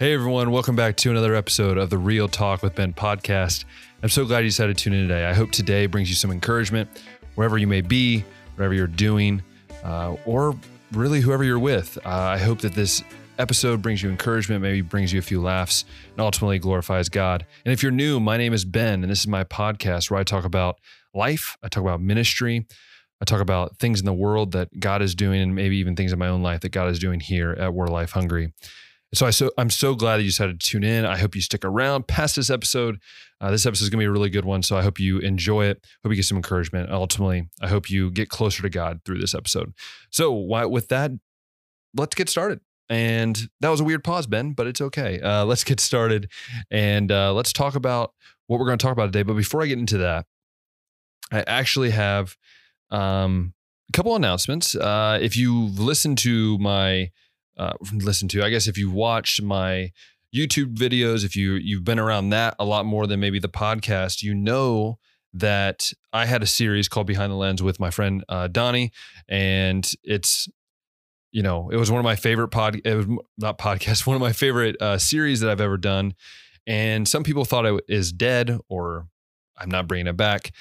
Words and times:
Hey 0.00 0.14
everyone, 0.14 0.50
welcome 0.50 0.76
back 0.76 0.96
to 0.96 1.10
another 1.10 1.34
episode 1.34 1.76
of 1.76 1.90
the 1.90 1.98
Real 1.98 2.26
Talk 2.26 2.62
with 2.62 2.74
Ben 2.74 2.94
podcast. 2.94 3.66
I'm 4.02 4.08
so 4.08 4.24
glad 4.24 4.38
you 4.38 4.48
decided 4.48 4.78
to 4.78 4.84
tune 4.84 4.94
in 4.94 5.06
today. 5.06 5.26
I 5.26 5.34
hope 5.34 5.50
today 5.50 5.84
brings 5.84 6.08
you 6.08 6.14
some 6.14 6.30
encouragement 6.30 6.88
wherever 7.34 7.58
you 7.58 7.66
may 7.66 7.82
be, 7.82 8.24
whatever 8.54 8.72
you're 8.72 8.86
doing, 8.86 9.42
uh, 9.84 10.16
or 10.24 10.56
really 10.92 11.20
whoever 11.20 11.44
you're 11.44 11.58
with. 11.58 11.98
Uh, 11.98 12.08
I 12.08 12.38
hope 12.38 12.60
that 12.60 12.72
this 12.72 13.04
episode 13.38 13.82
brings 13.82 14.02
you 14.02 14.08
encouragement, 14.08 14.62
maybe 14.62 14.80
brings 14.80 15.12
you 15.12 15.18
a 15.18 15.22
few 15.22 15.42
laughs, 15.42 15.84
and 16.12 16.20
ultimately 16.22 16.58
glorifies 16.58 17.10
God. 17.10 17.44
And 17.66 17.72
if 17.74 17.82
you're 17.82 17.92
new, 17.92 18.20
my 18.20 18.38
name 18.38 18.54
is 18.54 18.64
Ben, 18.64 19.02
and 19.02 19.12
this 19.12 19.20
is 19.20 19.26
my 19.26 19.44
podcast 19.44 20.10
where 20.10 20.18
I 20.18 20.24
talk 20.24 20.46
about 20.46 20.78
life, 21.12 21.58
I 21.62 21.68
talk 21.68 21.82
about 21.82 22.00
ministry, 22.00 22.66
I 23.20 23.26
talk 23.26 23.42
about 23.42 23.78
things 23.78 24.00
in 24.00 24.06
the 24.06 24.14
world 24.14 24.52
that 24.52 24.80
God 24.80 25.02
is 25.02 25.14
doing, 25.14 25.42
and 25.42 25.54
maybe 25.54 25.76
even 25.76 25.94
things 25.94 26.10
in 26.10 26.18
my 26.18 26.28
own 26.28 26.42
life 26.42 26.60
that 26.60 26.70
God 26.70 26.88
is 26.88 26.98
doing 26.98 27.20
here 27.20 27.52
at 27.52 27.74
Word 27.74 27.90
Life 27.90 28.12
Hungary. 28.12 28.54
So 29.12 29.26
I 29.26 29.30
so 29.30 29.50
I'm 29.58 29.70
so 29.70 29.94
glad 29.94 30.18
that 30.18 30.22
you 30.22 30.28
decided 30.28 30.60
to 30.60 30.66
tune 30.66 30.84
in. 30.84 31.04
I 31.04 31.16
hope 31.16 31.34
you 31.34 31.40
stick 31.40 31.64
around 31.64 32.06
past 32.06 32.36
this 32.36 32.48
episode. 32.48 33.00
Uh, 33.40 33.50
this 33.50 33.66
episode 33.66 33.84
is 33.84 33.90
going 33.90 33.98
to 33.98 34.02
be 34.02 34.08
a 34.08 34.12
really 34.12 34.30
good 34.30 34.44
one, 34.44 34.62
so 34.62 34.76
I 34.76 34.82
hope 34.82 35.00
you 35.00 35.18
enjoy 35.18 35.64
it. 35.64 35.84
Hope 36.04 36.12
you 36.12 36.16
get 36.16 36.26
some 36.26 36.36
encouragement. 36.36 36.90
Ultimately, 36.90 37.48
I 37.60 37.68
hope 37.68 37.90
you 37.90 38.10
get 38.10 38.28
closer 38.28 38.62
to 38.62 38.70
God 38.70 39.00
through 39.04 39.18
this 39.18 39.34
episode. 39.34 39.74
So 40.10 40.30
why, 40.30 40.64
with 40.66 40.88
that, 40.88 41.10
let's 41.96 42.14
get 42.14 42.28
started. 42.28 42.60
And 42.88 43.48
that 43.60 43.68
was 43.68 43.80
a 43.80 43.84
weird 43.84 44.02
pause, 44.02 44.26
Ben, 44.26 44.52
but 44.52 44.66
it's 44.66 44.80
okay. 44.80 45.20
Uh, 45.20 45.44
let's 45.44 45.62
get 45.64 45.78
started 45.78 46.28
and 46.70 47.10
uh, 47.12 47.32
let's 47.32 47.52
talk 47.52 47.76
about 47.76 48.14
what 48.48 48.58
we're 48.58 48.66
going 48.66 48.78
to 48.78 48.82
talk 48.84 48.92
about 48.92 49.06
today. 49.06 49.22
But 49.22 49.34
before 49.34 49.62
I 49.62 49.66
get 49.66 49.78
into 49.78 49.98
that, 49.98 50.26
I 51.32 51.44
actually 51.46 51.90
have 51.90 52.36
um, 52.90 53.54
a 53.88 53.92
couple 53.92 54.16
announcements. 54.16 54.74
Uh, 54.74 55.18
if 55.22 55.36
you've 55.36 55.78
listened 55.78 56.18
to 56.18 56.58
my 56.58 57.10
uh, 57.60 57.74
listen 57.92 58.26
to. 58.28 58.42
I 58.42 58.48
guess 58.48 58.66
if 58.66 58.78
you 58.78 58.90
watched 58.90 59.42
my 59.42 59.92
YouTube 60.34 60.74
videos, 60.76 61.24
if 61.24 61.36
you 61.36 61.52
you've 61.52 61.84
been 61.84 61.98
around 61.98 62.30
that 62.30 62.54
a 62.58 62.64
lot 62.64 62.86
more 62.86 63.06
than 63.06 63.20
maybe 63.20 63.38
the 63.38 63.50
podcast, 63.50 64.22
you 64.22 64.34
know 64.34 64.98
that 65.34 65.92
I 66.12 66.24
had 66.24 66.42
a 66.42 66.46
series 66.46 66.88
called 66.88 67.06
Behind 67.06 67.30
the 67.30 67.36
Lens 67.36 67.62
with 67.62 67.78
my 67.78 67.90
friend 67.90 68.24
uh, 68.30 68.48
Donnie, 68.48 68.92
and 69.28 69.88
it's 70.02 70.48
you 71.32 71.42
know 71.42 71.68
it 71.68 71.76
was 71.76 71.90
one 71.90 72.00
of 72.00 72.04
my 72.04 72.16
favorite 72.16 72.48
pod. 72.48 72.80
It 72.82 72.94
was 72.94 73.06
not 73.36 73.58
podcast, 73.58 74.06
one 74.06 74.16
of 74.16 74.22
my 74.22 74.32
favorite 74.32 74.80
uh, 74.80 74.96
series 74.96 75.40
that 75.40 75.50
I've 75.50 75.60
ever 75.60 75.76
done. 75.76 76.14
And 76.66 77.06
some 77.06 77.24
people 77.24 77.44
thought 77.44 77.66
it 77.66 77.84
is 77.88 78.10
dead, 78.10 78.58
or 78.68 79.06
I'm 79.58 79.70
not 79.70 79.86
bringing 79.86 80.06
it 80.06 80.16
back. 80.16 80.52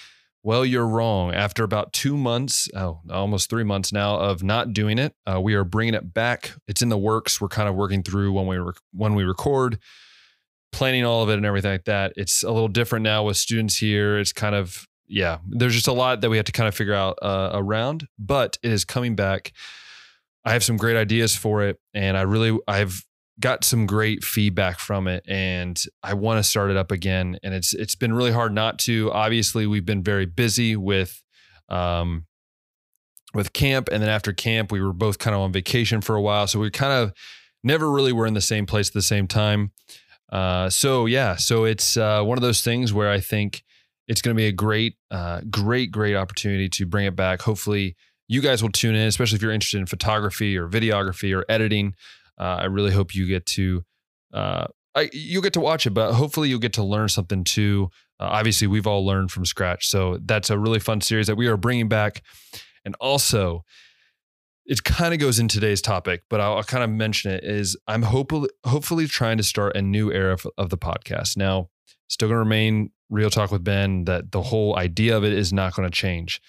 Well, 0.42 0.66
you're 0.66 0.88
wrong. 0.88 1.34
After 1.34 1.64
about 1.64 1.92
two 1.92 2.16
months, 2.16 2.70
oh, 2.74 3.02
almost 3.10 3.50
three 3.50 3.66
months 3.66 3.92
now 3.92 4.18
of 4.18 4.42
not 4.42 4.72
doing 4.72 4.98
it, 4.98 5.14
uh, 5.26 5.40
we 5.42 5.54
are 5.54 5.66
bringing 5.66 5.94
it 5.94 6.14
back. 6.14 6.54
It's 6.68 6.82
in 6.82 6.90
the 6.90 6.98
works. 6.98 7.42
We're 7.42 7.50
kind 7.50 7.68
of 7.68 7.76
working 7.76 8.04
through 8.04 8.32
when 8.32 8.48
we 8.48 8.58
rec- 8.58 8.82
when 8.94 9.16
we 9.16 9.26
record, 9.26 9.80
planning 10.72 11.06
all 11.06 11.24
of 11.24 11.30
it 11.30 11.34
and 11.34 11.46
everything 11.46 11.72
like 11.72 11.86
that. 11.86 12.14
It's 12.16 12.44
a 12.44 12.52
little 12.52 12.70
different 12.70 13.04
now 13.04 13.24
with 13.24 13.36
students 13.36 13.78
here. 13.78 14.18
It's 14.18 14.32
kind 14.32 14.56
of 14.56 14.88
yeah. 15.08 15.40
There's 15.46 15.74
just 15.74 15.88
a 15.88 15.94
lot 15.94 16.22
that 16.22 16.30
we 16.30 16.38
have 16.38 16.46
to 16.46 16.52
kind 16.54 16.68
of 16.68 16.76
figure 16.76 16.94
out 16.94 17.18
uh, 17.22 17.52
around, 17.54 18.08
but 18.18 18.58
it 18.64 18.72
is 18.72 18.86
coming 18.86 19.16
back. 19.16 19.52
I 20.46 20.54
have 20.54 20.64
some 20.64 20.78
great 20.78 20.96
ideas 20.96 21.36
for 21.36 21.64
it, 21.64 21.80
and 21.94 22.16
I 22.18 22.22
really 22.22 22.58
I've 22.66 23.04
got 23.40 23.64
some 23.64 23.86
great 23.86 24.24
feedback 24.24 24.80
from 24.80 25.08
it 25.08 25.24
and 25.28 25.82
I 26.04 26.14
want 26.14 26.40
to 26.40 26.44
start 26.44 26.72
it 26.72 26.78
up 26.78 26.92
again. 26.92 27.40
And 27.44 27.54
it's 27.54 27.74
it's 27.74 27.96
been 27.96 28.14
really 28.14 28.32
hard 28.32 28.54
not 28.54 28.80
to. 28.80 29.12
Obviously 29.12 29.66
we've 29.66 29.86
been 29.86 30.04
very 30.04 30.26
busy 30.26 30.76
with 30.76 31.22
um 31.70 32.26
with 33.34 33.54
camp 33.54 33.90
and 33.92 34.02
then 34.02 34.10
after 34.10 34.34
camp 34.34 34.72
we 34.72 34.82
were 34.82 34.94
both 34.94 35.20
kind 35.20 35.36
of 35.36 35.42
on 35.42 35.52
vacation 35.52 36.02
for 36.02 36.16
a 36.16 36.22
while 36.22 36.48
so 36.48 36.60
we 36.60 36.72
kind 36.72 36.92
of 36.92 37.14
never 37.64 37.92
really 37.92 38.12
were 38.12 38.26
in 38.26 38.34
the 38.34 38.42
same 38.42 38.66
place 38.66 38.90
at 38.90 38.94
the 38.94 39.02
same 39.02 39.28
time. 39.28 39.72
Uh 40.32 40.70
so 40.70 41.06
yeah 41.06 41.36
so 41.36 41.64
it's 41.64 41.96
uh 41.96 42.22
one 42.24 42.38
of 42.38 42.42
those 42.42 42.62
things 42.62 42.92
where 42.92 43.10
I 43.10 43.20
think 43.20 43.64
it's 44.08 44.22
going 44.22 44.36
to 44.36 44.40
be 44.40 44.48
a 44.48 44.52
great 44.52 44.96
uh 45.12 45.42
great 45.50 45.92
great 45.92 46.16
opportunity 46.16 46.68
to 46.70 46.86
bring 46.86 47.06
it 47.06 47.16
back. 47.16 47.44
Hopefully 47.44 47.96
you 48.28 48.42
guys 48.42 48.62
will 48.62 48.72
tune 48.72 48.96
in 48.96 49.08
especially 49.08 49.38
if 49.38 49.42
you're 49.42 49.52
interested 49.52 49.80
in 49.80 49.86
photography 49.86 50.58
or 50.58 50.68
videography 50.68 51.36
or 51.36 51.46
editing 51.48 51.94
I 52.44 52.66
really 52.66 52.92
hope 52.92 53.16
you 53.16 53.28
get 53.28 53.46
to 53.48 53.84
uh, 54.34 54.68
I, 54.96 55.10
you'll 55.14 55.44
get 55.44 55.54
to 55.54 55.60
watch 55.60 55.86
it, 55.86 55.92
but 55.92 56.14
hopefully 56.14 56.50
you'll 56.50 56.60
get 56.60 56.74
to 56.74 56.84
learn 56.84 57.10
something 57.10 57.44
too. 57.44 57.90
Uh, 58.20 58.28
obviously, 58.32 58.68
we've 58.68 58.88
all 58.88 59.06
learned 59.06 59.32
from 59.32 59.46
scratch, 59.46 59.88
so 59.88 60.20
that's 60.22 60.50
a 60.50 60.58
really 60.58 60.80
fun 60.80 61.02
series 61.02 61.28
that 61.28 61.36
we 61.36 61.48
are 61.48 61.58
bringing 61.58 61.88
back. 61.88 62.24
And 62.84 62.96
also, 63.00 63.64
it 64.66 64.84
kind 64.84 65.14
of 65.14 65.20
goes 65.20 65.40
in 65.40 65.48
today's 65.48 65.82
topic, 65.82 66.24
but 66.30 66.42
I'll, 66.42 66.58
I'll, 66.58 66.64
kind 66.64 66.84
of 66.84 66.90
mention 66.90 67.32
it. 67.32 67.44
Is 67.44 67.78
I'm 67.88 68.02
hopefully 68.02 68.50
hopefully 68.66 69.08
trying 69.08 69.38
to 69.38 69.44
start 69.44 69.78
a 69.78 69.82
new 69.82 70.12
era 70.12 70.34
of, 70.34 70.48
of 70.58 70.70
the 70.70 70.78
podcast. 70.78 71.38
Now, 71.38 71.70
still 72.08 72.28
going 72.28 72.36
to 72.36 72.40
remain 72.40 72.92
real 73.10 73.30
talk 73.30 73.52
with 73.52 73.64
Ben. 73.64 74.06
That 74.06 74.32
the 74.32 74.42
whole 74.42 74.76
idea 74.78 75.16
of 75.16 75.24
it 75.24 75.34
is 75.34 75.54
not 75.54 75.76
going 75.76 75.90
to 75.90 75.96
change. 75.96 76.42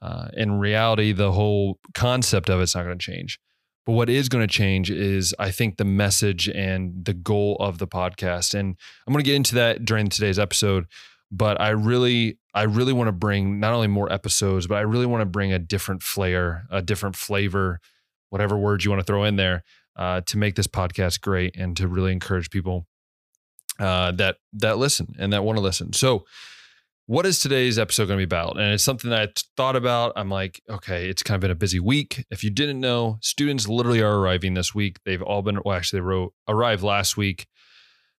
Uh, 0.00 0.28
in 0.36 0.58
reality, 0.58 1.12
the 1.12 1.30
whole 1.30 1.78
concept 1.94 2.48
of 2.48 2.60
it's 2.60 2.74
not 2.74 2.84
going 2.84 2.98
to 2.98 3.04
change. 3.04 3.38
But 3.84 3.92
what 3.92 4.08
is 4.08 4.28
going 4.28 4.46
to 4.46 4.52
change 4.52 4.90
is, 4.90 5.34
I 5.38 5.50
think, 5.50 5.76
the 5.76 5.84
message 5.84 6.48
and 6.48 7.04
the 7.04 7.14
goal 7.14 7.56
of 7.58 7.78
the 7.78 7.88
podcast. 7.88 8.54
And 8.54 8.76
I'm 9.06 9.12
going 9.12 9.24
to 9.24 9.28
get 9.28 9.34
into 9.34 9.56
that 9.56 9.84
during 9.84 10.08
today's 10.08 10.38
episode. 10.38 10.86
But 11.30 11.60
I 11.60 11.70
really, 11.70 12.38
I 12.54 12.64
really 12.64 12.92
want 12.92 13.08
to 13.08 13.12
bring 13.12 13.58
not 13.58 13.72
only 13.72 13.88
more 13.88 14.12
episodes, 14.12 14.66
but 14.66 14.76
I 14.76 14.82
really 14.82 15.06
want 15.06 15.22
to 15.22 15.26
bring 15.26 15.52
a 15.52 15.58
different 15.58 16.02
flair, 16.02 16.66
a 16.70 16.82
different 16.82 17.16
flavor, 17.16 17.80
whatever 18.30 18.56
words 18.56 18.84
you 18.84 18.90
want 18.90 19.00
to 19.00 19.06
throw 19.06 19.24
in 19.24 19.36
there, 19.36 19.64
uh, 19.96 20.20
to 20.26 20.38
make 20.38 20.54
this 20.54 20.66
podcast 20.66 21.20
great 21.20 21.56
and 21.56 21.76
to 21.76 21.88
really 21.88 22.12
encourage 22.12 22.50
people 22.50 22.86
uh, 23.78 24.12
that 24.12 24.36
that 24.52 24.78
listen 24.78 25.14
and 25.18 25.32
that 25.32 25.42
want 25.42 25.56
to 25.56 25.62
listen. 25.62 25.92
So 25.92 26.24
what 27.06 27.26
is 27.26 27.40
today's 27.40 27.78
episode 27.78 28.06
going 28.06 28.18
to 28.18 28.26
be 28.26 28.34
about? 28.34 28.58
And 28.58 28.72
it's 28.72 28.84
something 28.84 29.10
that 29.10 29.28
I 29.28 29.32
thought 29.56 29.76
about. 29.76 30.12
I'm 30.16 30.30
like, 30.30 30.62
okay, 30.68 31.08
it's 31.08 31.22
kind 31.22 31.34
of 31.36 31.40
been 31.40 31.50
a 31.50 31.56
busy 31.56 31.80
week. 31.80 32.24
If 32.30 32.44
you 32.44 32.50
didn't 32.50 32.80
know, 32.80 33.18
students 33.20 33.68
literally 33.68 34.00
are 34.00 34.18
arriving 34.18 34.54
this 34.54 34.74
week. 34.74 34.98
They've 35.04 35.22
all 35.22 35.42
been, 35.42 35.60
well, 35.64 35.76
actually, 35.76 35.98
they 35.98 36.02
wrote, 36.06 36.32
arrived 36.48 36.82
last 36.82 37.16
week, 37.16 37.46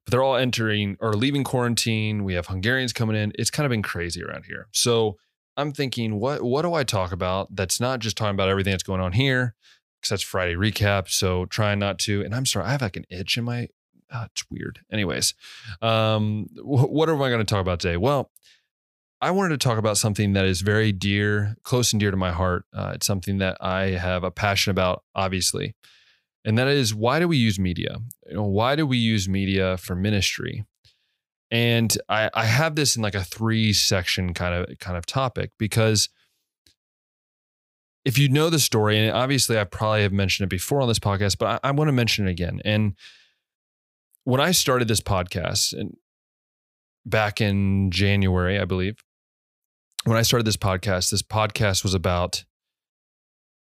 but 0.06 0.12
they're 0.12 0.24
all 0.24 0.36
entering 0.36 0.98
or 1.00 1.14
leaving 1.14 1.44
quarantine. 1.44 2.24
We 2.24 2.34
have 2.34 2.48
Hungarians 2.48 2.94
coming 2.94 3.16
in. 3.16 3.32
It's 3.36 3.50
kind 3.50 3.66
of 3.66 3.70
been 3.70 3.84
crazy 3.84 4.22
around 4.22 4.46
here. 4.46 4.68
So 4.72 5.18
I'm 5.56 5.72
thinking, 5.72 6.20
what 6.20 6.42
what 6.44 6.64
do 6.64 6.74
I 6.74 6.84
talk 6.84 7.12
about 7.12 7.56
that's 7.56 7.80
not 7.80 8.00
just 8.00 8.18
talking 8.18 8.36
about 8.36 8.50
everything 8.50 8.72
that's 8.72 8.84
going 8.84 9.02
on 9.02 9.14
here? 9.14 9.56
Because 10.00 10.10
that's 10.10 10.24
Friday 10.24 10.56
recap. 10.56 11.10
So 11.10 11.46
trying 11.46 11.80
not 11.80 12.00
to. 12.00 12.22
And 12.24 12.36
I'm 12.36 12.46
sorry, 12.46 12.66
I 12.66 12.72
have 12.72 12.82
like 12.82 12.98
an 12.98 13.06
itch 13.10 13.38
in 13.38 13.46
my. 13.46 13.70
Oh, 14.12 14.26
it's 14.32 14.44
weird. 14.52 14.80
Anyways, 14.92 15.34
um, 15.82 16.48
what 16.62 17.10
am 17.10 17.22
I 17.22 17.30
going 17.30 17.40
to 17.40 17.46
talk 17.46 17.62
about 17.62 17.80
today? 17.80 17.98
Well, 17.98 18.30
I 19.24 19.32
wanted 19.32 19.58
to 19.58 19.58
talk 19.58 19.78
about 19.78 19.98
something 19.98 20.34
that 20.34 20.44
is 20.44 20.60
very 20.60 20.92
dear, 20.92 21.56
close 21.64 21.94
and 21.94 22.00
dear 22.02 22.12
to 22.12 22.18
my 22.18 22.34
heart. 22.34 22.66
Uh, 22.74 22.92
it's 22.96 23.08
something 23.08 23.38
that 23.38 23.56
I 23.62 23.92
have 23.92 24.26
a 24.26 24.32
passion 24.32 24.72
about, 24.72 25.04
obviously, 25.16 25.76
and 26.44 26.58
that 26.58 26.68
is 26.68 26.94
why 26.94 27.20
do 27.20 27.30
we 27.30 27.38
use 27.38 27.58
media? 27.58 28.00
You 28.28 28.36
know, 28.36 28.44
why 28.44 28.76
do 28.76 28.86
we 28.86 28.98
use 28.98 29.30
media 29.30 29.78
for 29.78 29.96
ministry? 29.96 30.66
And 31.50 31.98
I, 32.10 32.30
I 32.34 32.44
have 32.44 32.76
this 32.76 32.98
in 32.98 33.02
like 33.02 33.16
a 33.16 33.24
three 33.24 33.72
section 33.72 34.34
kind 34.34 34.54
of 34.54 34.78
kind 34.80 34.98
of 34.98 35.06
topic 35.06 35.52
because 35.58 36.10
if 38.04 38.18
you 38.18 38.28
know 38.28 38.50
the 38.50 38.60
story, 38.60 39.00
and 39.00 39.16
obviously 39.16 39.58
I 39.58 39.64
probably 39.64 40.02
have 40.02 40.12
mentioned 40.12 40.48
it 40.48 40.50
before 40.50 40.82
on 40.82 40.90
this 40.90 41.00
podcast, 41.00 41.38
but 41.38 41.62
I, 41.64 41.70
I 41.70 41.72
want 41.72 41.88
to 41.88 41.94
mention 41.94 42.28
it 42.28 42.32
again. 42.32 42.60
And 42.66 42.96
when 44.26 44.42
I 44.42 44.52
started 44.52 44.90
this 44.90 45.00
podcast, 45.00 45.72
and 45.72 45.96
back 47.06 47.40
in 47.40 47.90
January, 47.90 48.60
I 48.60 48.66
believe, 48.66 48.98
when 50.06 50.18
I 50.18 50.22
started 50.22 50.46
this 50.46 50.58
podcast, 50.58 51.12
this 51.12 51.22
podcast 51.22 51.84
was 51.84 51.94
about 51.94 52.44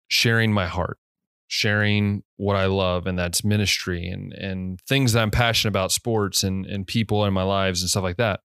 sharing 0.08 0.52
my 0.52 0.66
heart, 0.66 0.98
sharing 1.46 2.22
what 2.36 2.56
I 2.56 2.66
love, 2.66 3.06
and 3.06 3.18
that's 3.18 3.44
ministry 3.44 4.08
and 4.08 4.32
and 4.32 4.80
things 4.88 5.12
that 5.12 5.22
I'm 5.22 5.30
passionate 5.30 5.70
about, 5.70 5.92
sports 5.92 6.42
and 6.42 6.66
and 6.66 6.86
people 6.86 7.24
in 7.24 7.32
my 7.32 7.42
lives 7.44 7.82
and 7.82 7.90
stuff 7.90 8.02
like 8.02 8.16
that. 8.16 8.40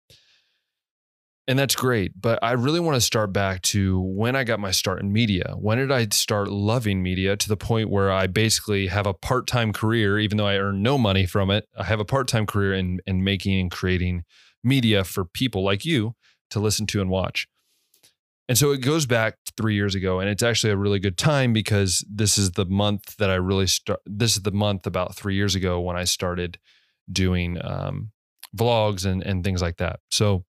And 1.49 1.57
that's 1.57 1.77
great, 1.77 2.21
but 2.21 2.41
I 2.43 2.53
really 2.53 2.81
want 2.81 2.97
to 2.97 3.01
start 3.01 3.33
back 3.33 3.63
to 3.63 4.01
when 4.01 4.35
I 4.35 4.43
got 4.43 4.59
my 4.59 4.73
start 4.73 5.01
in 5.01 5.13
media. 5.13 5.55
When 5.57 5.79
did 5.79 5.93
I 5.93 6.09
start 6.11 6.49
loving 6.49 7.05
media 7.05 7.37
to 7.37 7.49
the 7.49 7.57
point 7.57 7.89
where 7.89 8.11
I 8.11 8.27
basically 8.27 8.89
have 8.89 9.07
a 9.07 9.15
part-time 9.15 9.73
career, 9.73 10.19
even 10.19 10.39
though 10.39 10.49
I 10.49 10.57
earn 10.57 10.83
no 10.83 10.99
money 10.99 11.25
from 11.25 11.53
it? 11.53 11.69
I 11.79 11.85
have 11.85 12.01
a 12.01 12.05
part-time 12.05 12.47
career 12.47 12.75
in 12.75 13.01
in 13.07 13.23
making 13.23 13.61
and 13.61 13.71
creating 13.71 14.25
media 14.65 15.05
for 15.05 15.25
people 15.25 15.63
like 15.63 15.85
you 15.85 16.17
to 16.51 16.59
listen 16.59 16.85
to 16.89 17.01
and 17.01 17.11
watch. 17.11 17.47
And 18.49 18.57
so 18.57 18.71
it 18.71 18.79
goes 18.79 19.07
back 19.07 19.39
three 19.57 19.75
years 19.75 19.95
ago, 19.95 20.21
and 20.21 20.29
it's 20.29 20.43
actually 20.43 20.73
a 20.73 20.77
really 20.77 21.01
good 21.01 21.19
time 21.19 21.53
because 21.53 22.05
this 22.09 22.39
is 22.39 22.53
the 22.53 22.65
month 22.65 23.17
that 23.17 23.29
I 23.29 23.35
really 23.35 23.67
start. 23.67 24.01
This 24.07 24.37
is 24.37 24.43
the 24.43 24.53
month 24.53 24.87
about 24.87 25.17
three 25.17 25.35
years 25.35 25.55
ago 25.55 25.81
when 25.81 25.97
I 25.97 26.05
started 26.05 26.59
doing 27.11 27.59
um, 27.65 28.13
vlogs 28.57 29.05
and 29.05 29.23
and 29.23 29.43
things 29.43 29.63
like 29.63 29.79
that. 29.79 29.99
So 30.11 30.45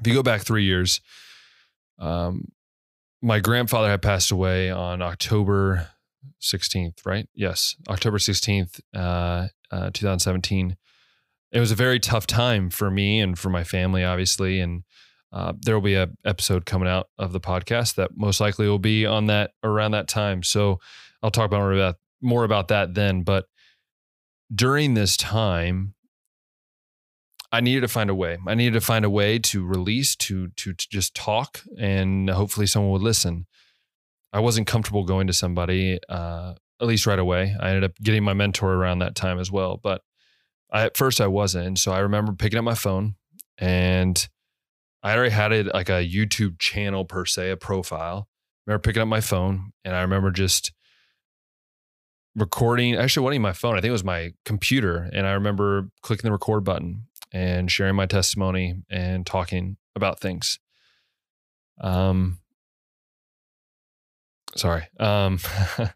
if 0.00 0.06
you 0.06 0.14
go 0.14 0.24
back 0.24 0.42
three 0.42 0.64
years, 0.64 1.00
um, 1.98 2.48
my 3.22 3.40
grandfather 3.40 3.90
had 3.90 4.02
passed 4.02 4.30
away 4.30 4.70
on 4.70 5.02
October 5.02 5.88
16th, 6.40 7.04
right? 7.04 7.28
Yes, 7.34 7.76
October 7.88 8.18
16th, 8.18 8.80
uh, 8.94 9.48
uh, 9.70 9.90
2017. 9.92 10.76
It 11.50 11.60
was 11.60 11.70
a 11.70 11.76
very 11.76 11.98
tough 11.98 12.26
time 12.26 12.70
for 12.70 12.90
me 12.90 13.20
and 13.20 13.38
for 13.38 13.50
my 13.50 13.64
family, 13.64 14.04
obviously. 14.04 14.60
And 14.60 14.84
uh, 15.32 15.52
there 15.60 15.74
will 15.74 15.82
be 15.82 15.94
a 15.94 16.08
episode 16.24 16.64
coming 16.64 16.88
out 16.88 17.08
of 17.18 17.32
the 17.32 17.40
podcast 17.40 17.96
that 17.96 18.16
most 18.16 18.40
likely 18.40 18.66
will 18.68 18.78
be 18.78 19.04
on 19.04 19.26
that 19.26 19.52
around 19.62 19.90
that 19.90 20.08
time. 20.08 20.42
So 20.42 20.80
I'll 21.22 21.30
talk 21.30 21.46
about 21.46 21.60
more 21.60 21.72
about 21.72 21.96
more 22.20 22.44
about 22.44 22.68
that 22.68 22.94
then. 22.94 23.22
But 23.22 23.46
during 24.54 24.94
this 24.94 25.16
time, 25.16 25.94
I 27.52 27.60
needed 27.60 27.82
to 27.82 27.88
find 27.88 28.10
a 28.10 28.14
way. 28.14 28.38
I 28.46 28.54
needed 28.54 28.74
to 28.74 28.80
find 28.80 29.04
a 29.04 29.10
way 29.10 29.38
to 29.38 29.64
release, 29.64 30.16
to 30.16 30.48
to 30.48 30.72
to 30.72 30.88
just 30.88 31.14
talk, 31.14 31.62
and 31.78 32.28
hopefully 32.30 32.66
someone 32.66 32.92
would 32.92 33.02
listen. 33.02 33.46
I 34.32 34.40
wasn't 34.40 34.66
comfortable 34.66 35.04
going 35.04 35.26
to 35.28 35.32
somebody, 35.32 35.98
uh, 36.08 36.54
at 36.80 36.86
least 36.86 37.06
right 37.06 37.18
away. 37.18 37.56
I 37.58 37.68
ended 37.68 37.84
up 37.84 37.96
getting 38.02 38.22
my 38.22 38.34
mentor 38.34 38.74
around 38.74 38.98
that 38.98 39.14
time 39.14 39.38
as 39.38 39.50
well, 39.50 39.80
but 39.82 40.02
I, 40.70 40.84
at 40.84 40.98
first 40.98 41.20
I 41.20 41.26
wasn't. 41.26 41.66
And 41.66 41.78
so 41.78 41.92
I 41.92 42.00
remember 42.00 42.32
picking 42.32 42.58
up 42.58 42.64
my 42.64 42.74
phone, 42.74 43.14
and 43.56 44.28
I 45.02 45.14
already 45.14 45.30
had 45.30 45.52
it 45.52 45.66
like 45.66 45.88
a 45.88 46.06
YouTube 46.06 46.58
channel 46.58 47.04
per 47.04 47.24
se, 47.24 47.50
a 47.50 47.56
profile. 47.56 48.28
I 48.66 48.70
remember 48.70 48.82
picking 48.82 49.02
up 49.02 49.08
my 49.08 49.20
phone, 49.20 49.72
and 49.84 49.94
I 49.94 50.02
remember 50.02 50.30
just 50.30 50.72
recording. 52.34 52.96
Actually, 52.96 53.24
wasn't 53.24 53.34
even 53.36 53.42
my 53.42 53.52
phone. 53.52 53.76
I 53.76 53.80
think 53.80 53.90
it 53.90 53.92
was 53.92 54.04
my 54.04 54.32
computer, 54.44 55.08
and 55.12 55.26
I 55.26 55.32
remember 55.32 55.90
clicking 56.02 56.28
the 56.28 56.32
record 56.32 56.64
button 56.64 57.06
and 57.32 57.70
sharing 57.70 57.94
my 57.94 58.06
testimony 58.06 58.82
and 58.90 59.24
talking 59.24 59.76
about 59.94 60.20
things. 60.20 60.58
Um, 61.80 62.38
sorry. 64.56 64.88
Um, 64.98 65.38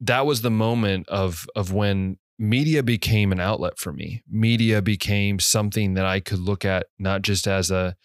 that 0.00 0.26
was 0.26 0.42
the 0.42 0.50
moment 0.50 1.08
of 1.08 1.46
of 1.56 1.72
when 1.72 2.18
media 2.38 2.82
became 2.82 3.32
an 3.32 3.40
outlet 3.40 3.78
for 3.78 3.92
me. 3.92 4.22
Media 4.30 4.80
became 4.80 5.40
something 5.40 5.94
that 5.94 6.06
I 6.06 6.20
could 6.20 6.38
look 6.38 6.64
at 6.64 6.86
not 6.98 7.22
just 7.22 7.48
as 7.48 7.70
a 7.70 7.96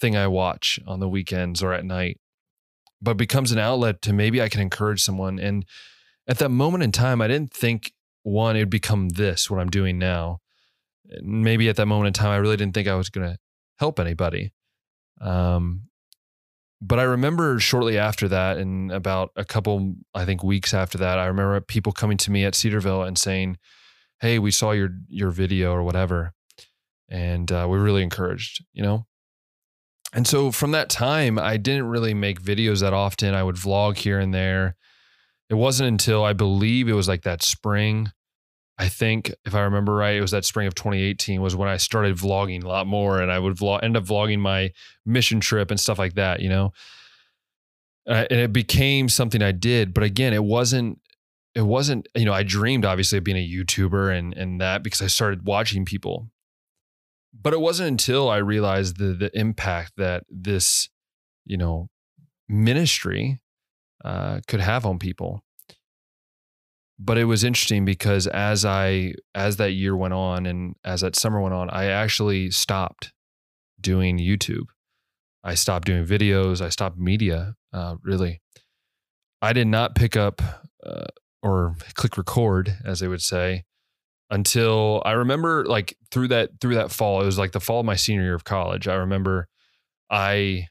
thing 0.00 0.16
I 0.16 0.26
watch 0.26 0.80
on 0.86 1.00
the 1.00 1.08
weekends 1.08 1.62
or 1.62 1.72
at 1.72 1.84
night, 1.84 2.20
but 3.00 3.16
becomes 3.16 3.52
an 3.52 3.58
outlet 3.58 4.02
to 4.02 4.12
maybe 4.12 4.42
I 4.42 4.48
can 4.48 4.60
encourage 4.60 5.02
someone. 5.02 5.38
And 5.38 5.64
at 6.26 6.38
that 6.38 6.50
moment 6.50 6.82
in 6.82 6.92
time, 6.92 7.22
I 7.22 7.28
didn't 7.28 7.52
think 7.52 7.92
one, 8.22 8.56
it'd 8.56 8.70
become 8.70 9.10
this, 9.10 9.48
what 9.48 9.60
I'm 9.60 9.70
doing 9.70 9.98
now. 9.98 10.40
Maybe 11.22 11.68
at 11.68 11.76
that 11.76 11.86
moment 11.86 12.08
in 12.08 12.12
time, 12.12 12.30
I 12.30 12.36
really 12.36 12.56
didn't 12.56 12.74
think 12.74 12.88
I 12.88 12.96
was 12.96 13.08
going 13.08 13.30
to 13.30 13.38
help 13.78 14.00
anybody. 14.00 14.52
Um, 15.20 15.82
but 16.82 16.98
I 16.98 17.04
remember 17.04 17.58
shortly 17.60 17.96
after 17.96 18.28
that, 18.28 18.58
and 18.58 18.90
about 18.90 19.30
a 19.36 19.44
couple, 19.44 19.94
I 20.14 20.24
think, 20.24 20.42
weeks 20.42 20.74
after 20.74 20.98
that, 20.98 21.18
I 21.18 21.26
remember 21.26 21.60
people 21.60 21.92
coming 21.92 22.18
to 22.18 22.32
me 22.32 22.44
at 22.44 22.54
Cedarville 22.56 23.04
and 23.04 23.16
saying, 23.16 23.56
"Hey, 24.20 24.38
we 24.38 24.50
saw 24.50 24.72
your 24.72 24.90
your 25.08 25.30
video 25.30 25.72
or 25.72 25.82
whatever, 25.82 26.32
and 27.08 27.50
uh, 27.50 27.66
we're 27.68 27.82
really 27.82 28.02
encouraged," 28.02 28.64
you 28.72 28.82
know. 28.82 29.06
And 30.12 30.26
so 30.26 30.50
from 30.50 30.70
that 30.72 30.88
time, 30.88 31.38
I 31.38 31.56
didn't 31.56 31.88
really 31.88 32.14
make 32.14 32.40
videos 32.40 32.80
that 32.80 32.94
often. 32.94 33.34
I 33.34 33.42
would 33.42 33.56
vlog 33.56 33.98
here 33.98 34.18
and 34.18 34.32
there. 34.32 34.76
It 35.50 35.54
wasn't 35.54 35.88
until 35.88 36.24
I 36.24 36.32
believe 36.32 36.88
it 36.88 36.94
was 36.94 37.08
like 37.08 37.22
that 37.22 37.42
spring. 37.42 38.10
I 38.78 38.88
think 38.88 39.32
if 39.44 39.54
I 39.54 39.62
remember 39.62 39.94
right, 39.94 40.16
it 40.16 40.20
was 40.20 40.32
that 40.32 40.44
spring 40.44 40.66
of 40.66 40.74
2018 40.74 41.40
was 41.40 41.56
when 41.56 41.68
I 41.68 41.76
started 41.76 42.16
vlogging 42.16 42.62
a 42.62 42.68
lot 42.68 42.86
more, 42.86 43.20
and 43.20 43.32
I 43.32 43.38
would 43.38 43.56
vlog, 43.56 43.82
end 43.82 43.96
up 43.96 44.04
vlogging 44.04 44.38
my 44.38 44.72
mission 45.04 45.40
trip 45.40 45.70
and 45.70 45.80
stuff 45.80 45.98
like 45.98 46.14
that, 46.14 46.40
you 46.40 46.48
know. 46.48 46.72
Uh, 48.08 48.24
and 48.30 48.38
it 48.38 48.52
became 48.52 49.08
something 49.08 49.42
I 49.42 49.52
did, 49.52 49.92
but 49.94 50.04
again, 50.04 50.32
it 50.32 50.44
wasn't. 50.44 51.00
It 51.56 51.62
wasn't, 51.62 52.06
you 52.14 52.24
know, 52.24 52.32
I 52.32 52.44
dreamed 52.44 52.84
obviously 52.84 53.18
of 53.18 53.24
being 53.24 53.36
a 53.36 53.48
YouTuber 53.48 54.16
and 54.16 54.32
and 54.34 54.60
that 54.60 54.84
because 54.84 55.02
I 55.02 55.08
started 55.08 55.46
watching 55.46 55.84
people 55.84 56.30
but 57.42 57.52
it 57.52 57.60
wasn't 57.60 57.88
until 57.88 58.28
I 58.28 58.38
realized 58.38 58.98
the 58.98 59.12
the 59.12 59.30
impact 59.38 59.92
that 59.96 60.24
this, 60.30 60.88
you 61.44 61.56
know, 61.56 61.88
ministry 62.48 63.40
uh, 64.04 64.40
could 64.46 64.60
have 64.60 64.86
on 64.86 64.98
people. 64.98 65.42
But 66.98 67.18
it 67.18 67.24
was 67.24 67.44
interesting 67.44 67.84
because 67.84 68.26
as 68.26 68.64
I 68.64 69.14
as 69.34 69.56
that 69.58 69.72
year 69.72 69.96
went 69.96 70.14
on 70.14 70.46
and 70.46 70.76
as 70.84 71.02
that 71.02 71.16
summer 71.16 71.40
went 71.40 71.54
on, 71.54 71.68
I 71.70 71.86
actually 71.86 72.50
stopped 72.50 73.12
doing 73.80 74.18
YouTube. 74.18 74.66
I 75.44 75.54
stopped 75.54 75.86
doing 75.86 76.06
videos. 76.06 76.60
I 76.60 76.70
stopped 76.70 76.98
media. 76.98 77.54
Uh, 77.72 77.96
really, 78.02 78.40
I 79.42 79.52
did 79.52 79.66
not 79.66 79.94
pick 79.94 80.16
up 80.16 80.40
uh, 80.84 81.04
or 81.42 81.76
click 81.94 82.16
record, 82.16 82.76
as 82.84 83.00
they 83.00 83.08
would 83.08 83.22
say, 83.22 83.64
until 84.30 85.02
I 85.04 85.12
remember 85.12 85.64
like 85.66 85.96
through 86.10 86.28
that 86.28 86.60
through 86.60 86.74
that 86.74 86.90
fall. 86.90 87.22
It 87.22 87.26
was 87.26 87.38
like 87.38 87.52
the 87.52 87.60
fall 87.60 87.80
of 87.80 87.86
my 87.86 87.96
senior 87.96 88.22
year 88.22 88.34
of 88.34 88.44
college. 88.44 88.88
I 88.88 88.94
remember 88.94 89.48
I 90.10 90.68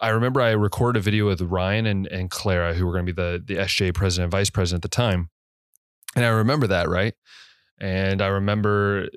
I 0.00 0.10
remember 0.10 0.40
I 0.40 0.50
recorded 0.50 1.00
a 1.00 1.02
video 1.02 1.26
with 1.26 1.40
Ryan 1.40 1.86
and 1.86 2.06
and 2.06 2.30
Clara, 2.30 2.74
who 2.74 2.86
were 2.86 2.92
going 2.92 3.06
to 3.06 3.12
be 3.12 3.22
the 3.22 3.42
the 3.44 3.60
SJ 3.62 3.94
president, 3.94 4.24
and 4.26 4.32
vice 4.32 4.50
president 4.50 4.84
at 4.84 4.90
the 4.90 4.94
time. 4.94 5.30
And 6.14 6.24
I 6.24 6.28
remember 6.28 6.66
that, 6.68 6.88
right? 6.88 7.14
And 7.78 8.22
I 8.22 8.28
remember, 8.28 9.08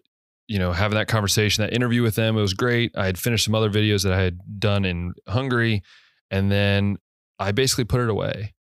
you 0.47 0.59
know, 0.59 0.73
having 0.73 0.97
that 0.97 1.07
conversation, 1.07 1.63
that 1.63 1.73
interview 1.73 2.01
with 2.01 2.15
them. 2.15 2.37
It 2.37 2.41
was 2.41 2.53
great. 2.53 2.91
I 2.97 3.05
had 3.05 3.17
finished 3.17 3.45
some 3.45 3.55
other 3.55 3.69
videos 3.69 4.03
that 4.03 4.11
I 4.11 4.21
had 4.21 4.39
done 4.59 4.83
in 4.83 5.13
Hungary, 5.27 5.81
and 6.29 6.51
then 6.51 6.97
I 7.39 7.53
basically 7.53 7.85
put 7.85 8.01
it 8.01 8.09
away. 8.09 8.53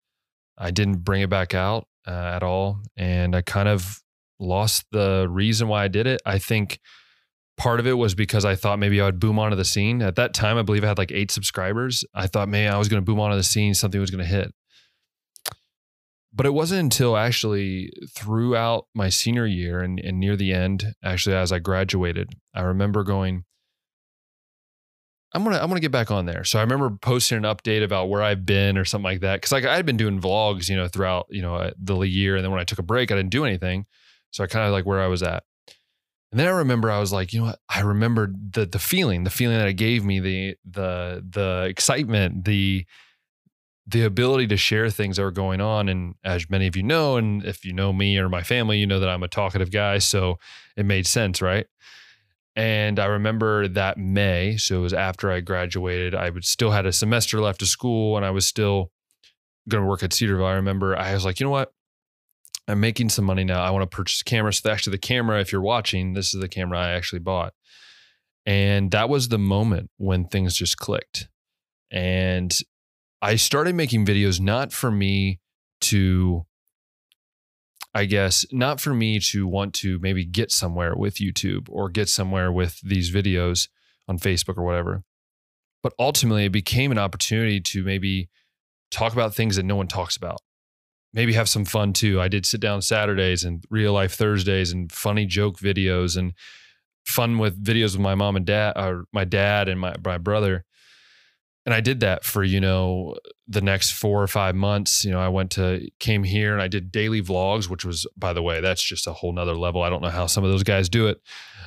I 0.59 0.71
didn't 0.71 0.99
bring 0.99 1.23
it 1.23 1.31
back 1.31 1.55
out 1.55 1.87
uh, 2.07 2.11
at 2.35 2.43
all, 2.43 2.81
and 2.97 3.35
I 3.35 3.43
kind 3.43 3.69
of 3.69 4.01
lost 4.39 4.85
the 4.93 5.27
reason 5.31 5.69
why 5.69 5.85
I 5.85 5.89
did 5.89 6.07
it. 6.07 6.21
I 6.27 6.39
think 6.39 6.79
part 7.57 7.81
of 7.81 7.87
it 7.87 7.95
was 7.95 8.15
because 8.15 8.45
I 8.45 8.55
thought 8.55 8.79
maybe 8.79 9.01
I 9.01 9.07
would 9.07 9.19
boom 9.19 9.39
onto 9.39 9.57
the 9.57 9.65
scene. 9.65 10.03
At 10.03 10.17
that 10.17 10.35
time, 10.35 10.59
I 10.59 10.63
believe 10.63 10.85
I 10.85 10.89
had 10.89 10.99
like 10.99 11.13
eight 11.13 11.31
subscribers. 11.31 12.05
I 12.15 12.27
thought 12.27 12.49
man, 12.49 12.73
I 12.73 12.79
was 12.79 12.89
going 12.89 13.01
to 13.01 13.05
boom 13.05 13.21
onto 13.21 13.37
the 13.37 13.43
scene, 13.43 13.75
something 13.75 14.01
was 14.01 14.11
going 14.11 14.25
to 14.25 14.31
hit. 14.31 14.53
But 16.33 16.45
it 16.45 16.53
wasn't 16.53 16.83
until 16.83 17.17
actually 17.17 17.91
throughout 18.15 18.89
my 18.95 19.09
senior 19.09 19.47
year 19.47 19.81
and, 19.81 19.99
and 19.99 20.21
near 20.21 20.37
the 20.37 20.53
end, 20.53 20.95
actually 21.03 21.35
as 21.35 21.51
I 21.51 21.61
graduated, 21.61 22.35
I 22.55 22.61
remember 22.61 23.05
going, 23.05 23.46
I'm 25.33 25.45
gonna 25.45 25.59
I'm 25.59 25.69
gonna 25.69 25.81
get 25.81 25.93
back 25.93 26.11
on 26.11 26.27
there. 26.27 26.45
So 26.45 26.59
I 26.59 26.63
remember 26.63 26.91
posting 26.91 27.39
an 27.39 27.45
update 27.45 27.83
about 27.83 28.09
where 28.09 28.23
I've 28.23 28.47
been 28.47 28.79
or 28.79 28.85
something 28.85 29.05
like 29.05 29.21
that. 29.21 29.43
Cause 29.43 29.53
like 29.53 29.65
I 29.65 29.77
had 29.77 29.85
been 29.85 29.97
doing 29.97 30.21
vlogs, 30.21 30.69
you 30.69 30.77
know, 30.77 30.89
throughout, 30.89 31.27
you 31.31 31.43
know, 31.43 31.57
uh, 31.57 31.71
the 31.79 31.99
year. 32.01 32.37
And 32.37 32.45
then 32.45 32.51
when 32.51 32.61
I 32.61 32.65
took 32.65 32.79
a 32.79 32.83
break, 32.83 33.11
I 33.11 33.17
didn't 33.17 33.31
do 33.31 33.45
anything. 33.45 33.87
So 34.31 34.45
I 34.45 34.47
kind 34.47 34.67
of 34.67 34.73
like 34.73 34.87
where 34.87 35.01
I 35.01 35.09
was 35.09 35.23
at. 35.23 35.45
And 36.31 36.41
then 36.41 36.49
I 36.49 36.51
remember 36.51 36.91
I 36.91 36.99
was 36.99 37.13
like, 37.13 37.33
you 37.33 37.41
know 37.41 37.47
what? 37.47 37.59
I 37.69 37.81
remembered 37.81 38.53
the 38.53 38.67
the 38.67 38.79
feeling, 38.79 39.25
the 39.25 39.31
feeling 39.31 39.59
that 39.59 39.69
it 39.69 39.75
gave 39.75 40.05
me, 40.05 40.21
the 40.21 40.57
the 40.65 41.25
the 41.29 41.67
excitement, 41.69 42.45
the 42.45 42.87
the 43.87 44.03
ability 44.03 44.49
to 44.49 44.57
share 44.57 44.91
things 44.91 45.17
that 45.17 45.23
were 45.23 45.31
going 45.31 45.61
on. 45.61 45.89
And 45.89 46.15
as 46.25 46.51
many 46.51 46.67
of 46.67 46.77
you 46.77 46.83
know, 46.83 47.17
and 47.17 47.45
if 47.45 47.65
you 47.65 47.73
know 47.73 47.93
me 47.93 48.19
or 48.19 48.29
my 48.29 48.43
family, 48.43 48.79
you 48.79 48.87
know 48.87 48.99
that 48.99 49.09
I'm 49.09 49.23
a 49.23 49.29
talkative 49.29 49.71
guy. 49.71 49.99
So 49.99 50.39
it 50.77 50.85
made 50.85 51.07
sense, 51.07 51.41
right? 51.41 51.67
And 52.57 52.99
I 52.99 53.05
remember 53.05 53.69
that 53.69 53.99
May, 53.99 54.57
so 54.57 54.79
it 54.79 54.81
was 54.81 54.95
after 54.95 55.31
I 55.31 55.41
graduated, 55.41 56.15
I 56.15 56.31
would 56.31 56.47
still 56.47 56.71
had 56.71 56.87
a 56.87 56.93
semester 56.93 57.39
left 57.41 57.61
of 57.61 57.69
school 57.69 58.17
and 58.17 58.25
I 58.25 58.31
was 58.31 58.47
still 58.47 58.91
going 59.69 59.83
to 59.83 59.89
work 59.89 60.03
at 60.03 60.15
Cedarville. 60.15 60.47
I 60.47 60.55
remember 60.55 60.97
I 60.97 61.13
was 61.13 61.25
like, 61.25 61.39
you 61.39 61.45
know 61.45 61.51
what? 61.51 61.73
I'm 62.67 62.81
making 62.81 63.11
some 63.11 63.27
money 63.27 63.45
now. 63.45 63.63
I 63.63 63.71
want 63.71 63.89
to 63.89 63.95
purchase 63.95 64.23
a 64.23 64.25
camera. 64.25 64.53
So 64.53 64.71
actually, 64.71 64.93
the 64.93 64.99
camera, 64.99 65.41
if 65.41 65.53
you're 65.53 65.61
watching, 65.61 66.15
this 66.15 66.35
is 66.35 66.41
the 66.41 66.49
camera 66.49 66.79
I 66.79 66.93
actually 66.93 67.21
bought. 67.21 67.53
And 68.47 68.91
that 68.91 69.09
was 69.09 69.29
the 69.29 69.39
moment 69.39 69.91
when 69.99 70.25
things 70.25 70.57
just 70.57 70.79
clicked. 70.79 71.29
And 71.91 72.59
I 73.21 73.37
started 73.37 73.75
making 73.75 74.07
videos 74.07 74.41
not 74.41 74.73
for 74.73 74.91
me 74.91 75.41
to, 75.83 76.47
I 77.97 78.05
guess, 78.05 78.45
not 78.53 78.81
for 78.81 78.93
me 78.95 79.19
to 79.21 79.47
want 79.47 79.75
to 79.75 79.99
maybe 80.01 80.25
get 80.25 80.51
somewhere 80.53 80.95
with 80.95 81.17
YouTube 81.17 81.69
or 81.71 81.89
get 81.89 82.09
somewhere 82.09 82.53
with 82.53 82.81
these 82.83 83.11
videos 83.11 83.69
on 84.07 84.19
Facebook 84.19 84.57
or 84.59 84.65
whatever. 84.65 85.03
But 85.83 85.95
ultimately, 85.99 86.45
it 86.45 86.53
became 86.53 86.93
an 86.93 86.99
opportunity 86.99 87.61
to 87.61 87.83
maybe 87.83 88.29
talk 88.91 89.13
about 89.13 89.35
things 89.35 89.57
that 89.57 89.65
no 89.65 89.77
one 89.77 89.89
talks 89.89 90.17
about 90.17 90.41
maybe 91.17 91.33
have 91.33 91.49
some 91.49 91.65
fun 91.65 91.95
too. 91.95 92.21
I 92.21 92.29
did 92.29 92.47
sit 92.47 92.61
down 92.61 92.83
Saturdays 92.83 93.43
and 93.43 93.65
real 93.71 93.95
life 93.95 94.15
Thursdays 94.15 94.71
and 94.71 94.93
funny 94.93 95.25
joke 95.25 95.59
videos 95.59 96.17
and 96.17 96.35
fun 97.07 97.39
with 97.39 97.65
videos 97.65 97.93
with 97.95 98.01
my 98.01 98.15
mom 98.15 98.37
and 98.37 98.45
dad 98.45 98.75
or 98.77 99.07
my 99.13 99.25
dad 99.25 99.69
and 99.69 99.81
my, 99.81 99.97
my 100.05 100.19
brother. 100.19 100.65
And 101.67 101.75
I 101.75 101.81
did 101.81 102.01
that 102.01 102.25
for, 102.25 102.45
you 102.45 102.61
know, 102.61 103.17
the 103.49 103.61
next 103.61 103.91
four 103.91 104.23
or 104.23 104.29
five 104.29 104.55
months. 104.55 105.05
You 105.05 105.11
know, 105.11 105.21
I 105.21 105.29
went 105.29 105.51
to, 105.53 105.87
came 105.99 106.23
here 106.23 106.53
and 106.53 106.63
I 106.63 106.69
did 106.69 106.93
daily 106.93 107.21
vlogs, 107.21 107.69
which 107.69 107.85
was, 107.85 108.07
by 108.17 108.33
the 108.33 108.43
way, 108.43 108.61
that's 108.61 108.83
just 108.83 109.09
a 109.09 109.13
whole 109.13 109.33
nother 109.33 109.57
level. 109.57 109.83
I 109.83 109.91
don't 109.91 110.01
know 110.01 110.09
how 110.09 110.27
some 110.27 110.45
of 110.45 110.51
those 110.51 110.63
guys 110.63 110.89
do 110.89 111.09
it. 111.09 111.21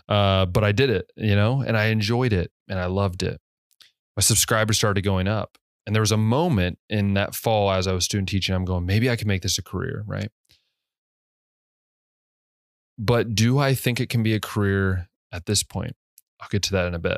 Uh, 0.08 0.46
but 0.46 0.64
I 0.64 0.72
did 0.72 0.90
it, 0.90 1.12
you 1.18 1.36
know, 1.36 1.62
and 1.62 1.78
I 1.78 1.88
enjoyed 1.88 2.34
it 2.34 2.52
and 2.70 2.80
I 2.80 2.86
loved 2.86 3.22
it. 3.24 3.42
My 4.16 4.22
subscribers 4.22 4.78
started 4.78 5.04
going 5.04 5.28
up 5.28 5.58
And 5.86 5.96
there 5.96 6.02
was 6.02 6.12
a 6.12 6.18
moment 6.18 6.78
in 6.88 7.16
that 7.16 7.34
fall 7.34 7.72
as 7.72 7.88
I 7.88 7.94
was 7.94 8.06
student 8.06 8.30
teaching, 8.30 8.54
I'm 8.54 8.64
going, 8.64 8.86
maybe 8.86 9.10
I 9.10 9.16
can 9.16 9.28
make 9.28 9.42
this 9.42 9.58
a 9.58 9.64
career, 9.64 10.04
right? 10.06 10.30
But 12.98 13.34
do 13.34 13.58
I 13.58 13.74
think 13.74 14.00
it 14.00 14.08
can 14.08 14.22
be 14.22 14.34
a 14.36 14.40
career 14.40 15.10
at 15.32 15.48
this 15.48 15.64
point? 15.64 15.96
I'll 16.40 16.50
get 16.50 16.62
to 16.64 16.72
that 16.74 16.86
in 16.86 16.94
a 16.94 17.00
bit. 17.00 17.18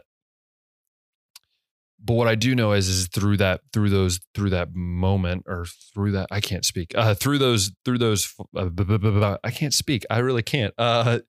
But 2.03 2.13
what 2.13 2.27
I 2.27 2.35
do 2.35 2.55
know 2.55 2.71
is, 2.71 2.87
is 2.87 3.07
through 3.07 3.37
that, 3.37 3.61
through 3.73 3.89
those, 3.89 4.19
through 4.33 4.49
that 4.51 4.73
moment, 4.73 5.45
or 5.47 5.65
through 5.93 6.13
that, 6.13 6.27
I 6.31 6.41
can't 6.41 6.65
speak. 6.65 6.93
Uh, 6.95 7.13
through 7.13 7.37
those, 7.37 7.71
through 7.85 7.99
those, 7.99 8.33
uh, 8.55 9.37
I 9.43 9.51
can't 9.51 9.73
speak. 9.73 10.05
I 10.09 10.19
really 10.19 10.41
can't. 10.41 10.73
Uh, 10.77 11.19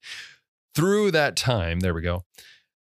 through 0.75 1.11
that 1.11 1.37
time, 1.37 1.81
there 1.81 1.93
we 1.93 2.03
go. 2.03 2.25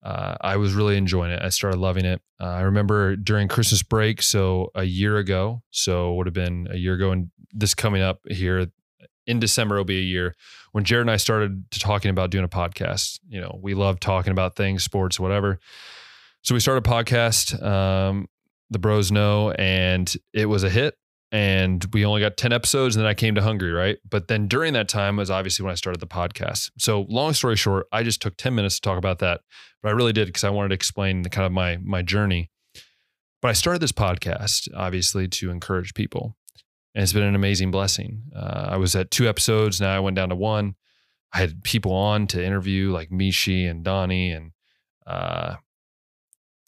Uh, 0.03 0.37
I 0.41 0.57
was 0.57 0.75
really 0.75 0.97
enjoying 0.97 1.33
it. 1.33 1.43
I 1.43 1.49
started 1.49 1.79
loving 1.79 2.05
it. 2.05 2.21
Uh, 2.41 2.47
I 2.47 2.61
remember 2.63 3.17
during 3.17 3.49
Christmas 3.49 3.83
break, 3.83 4.23
so 4.23 4.71
a 4.75 4.85
year 4.85 5.17
ago, 5.19 5.63
so 5.71 6.15
would 6.15 6.27
have 6.27 6.35
been 6.35 6.69
a 6.71 6.77
year 6.77 6.95
ago, 6.95 7.11
and 7.13 7.31
this 7.53 7.75
coming 7.75 8.03
up 8.03 8.21
here 8.29 8.69
in 9.27 9.41
December 9.41 9.77
will 9.77 9.85
be 9.85 9.99
a 9.99 10.03
year 10.03 10.35
when 10.73 10.85
Jared 10.85 11.03
and 11.03 11.11
I 11.11 11.17
started 11.17 11.71
to 11.73 11.81
talking 11.81 12.11
about 12.11 12.31
doing 12.31 12.45
a 12.45 12.49
podcast. 12.49 13.19
You 13.29 13.41
know, 13.41 13.59
we 13.61 13.75
love 13.75 13.99
talking 13.99 14.31
about 14.31 14.57
things, 14.57 14.85
sports, 14.85 15.19
whatever. 15.19 15.59
So 16.47 16.55
we 16.55 16.61
started 16.61 16.87
a 16.87 16.91
podcast. 16.91 17.61
Um, 17.61 18.29
the 18.71 18.79
bros 18.79 19.13
know, 19.13 19.51
and 19.53 20.13
it 20.33 20.47
was 20.47 20.65
a 20.65 20.71
hit. 20.71 20.97
And 21.33 21.85
we 21.93 22.05
only 22.07 22.21
got 22.21 22.37
10 22.37 22.53
episodes, 22.53 22.95
and 22.95 23.05
then 23.05 23.11
I 23.11 23.15
came 23.15 23.35
to 23.35 23.43
Hungary, 23.43 23.73
right? 23.73 23.99
But 24.09 24.29
then 24.29 24.47
during 24.47 24.73
that 24.75 24.89
time 24.89 25.17
was 25.17 25.29
obviously 25.29 25.65
when 25.65 25.73
I 25.73 25.75
started 25.75 26.01
the 26.01 26.07
podcast. 26.07 26.71
So 26.79 27.05
long 27.09 27.35
story 27.35 27.57
short, 27.57 27.89
I 27.91 28.05
just 28.05 28.23
took 28.23 28.37
10 28.37 28.55
minutes 28.55 28.77
to 28.77 28.81
talk 28.81 28.97
about 28.97 29.19
that. 29.19 29.41
But 29.83 29.89
I 29.89 29.93
really 29.93 30.13
did 30.13 30.27
because 30.27 30.45
I 30.45 30.51
wanted 30.51 30.69
to 30.69 30.77
explain 30.77 31.23
the 31.23 31.31
kind 31.31 31.45
of 31.45 31.53
my 31.53 31.79
my 31.79 32.03
journey. 32.03 32.51
But 33.43 33.49
I 33.49 33.53
started 33.53 33.83
this 33.83 33.93
podcast, 33.93 34.69
obviously, 34.75 35.29
to 35.29 35.51
encourage 35.51 35.95
people 35.95 36.37
and 36.97 37.03
it's 37.03 37.13
been 37.13 37.25
an 37.25 37.35
amazing 37.35 37.71
blessing. 37.71 38.23
Uh, 38.35 38.69
I 38.71 38.77
was 38.79 38.97
at 38.97 39.11
two 39.11 39.29
episodes, 39.29 39.83
now 39.83 39.95
I 39.95 40.01
went 40.01 40.17
down 40.17 40.31
to 40.31 40.35
one. 40.35 40.77
I 41.35 41.39
had 41.39 41.63
people 41.63 41.93
on 41.93 42.27
to 42.29 42.43
interview 42.43 42.91
like 42.91 43.11
Mishi 43.11 43.69
and 43.69 43.85
Donnie 43.85 44.31
and 44.31 44.53
uh, 45.07 45.57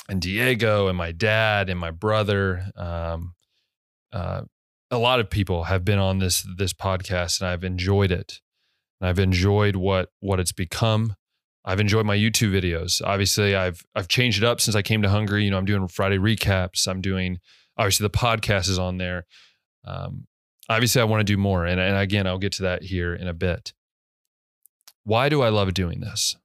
and 0.08 0.20
Diego 0.20 0.88
and 0.88 0.96
my 0.96 1.12
dad 1.12 1.68
and 1.68 1.78
my 1.78 1.90
brother. 1.90 2.70
Um, 2.76 3.34
uh, 4.12 4.42
a 4.90 4.98
lot 4.98 5.20
of 5.20 5.28
people 5.28 5.64
have 5.64 5.84
been 5.84 5.98
on 5.98 6.18
this 6.18 6.46
this 6.56 6.72
podcast, 6.72 7.40
and 7.40 7.50
I've 7.50 7.64
enjoyed 7.64 8.10
it. 8.10 8.40
And 9.00 9.08
I've 9.08 9.18
enjoyed 9.18 9.76
what 9.76 10.10
what 10.20 10.40
it's 10.40 10.52
become. 10.52 11.14
I've 11.64 11.80
enjoyed 11.80 12.06
my 12.06 12.16
YouTube 12.16 12.52
videos. 12.52 13.02
Obviously, 13.04 13.54
I've 13.54 13.84
I've 13.94 14.08
changed 14.08 14.42
it 14.42 14.46
up 14.46 14.60
since 14.60 14.74
I 14.74 14.82
came 14.82 15.02
to 15.02 15.10
Hungary. 15.10 15.44
You 15.44 15.50
know, 15.50 15.58
I'm 15.58 15.66
doing 15.66 15.86
Friday 15.88 16.18
recaps. 16.18 16.88
I'm 16.88 17.00
doing 17.00 17.38
obviously 17.76 18.04
the 18.04 18.10
podcast 18.10 18.68
is 18.68 18.78
on 18.78 18.96
there. 18.98 19.26
Um, 19.84 20.26
obviously, 20.68 21.02
I 21.02 21.04
want 21.04 21.20
to 21.20 21.24
do 21.24 21.36
more. 21.36 21.66
And, 21.66 21.80
and 21.80 21.96
again, 21.96 22.26
I'll 22.26 22.38
get 22.38 22.52
to 22.52 22.62
that 22.64 22.82
here 22.82 23.14
in 23.14 23.28
a 23.28 23.34
bit. 23.34 23.72
Why 25.04 25.28
do 25.28 25.42
I 25.42 25.48
love 25.48 25.72
doing 25.74 26.00
this? 26.00 26.36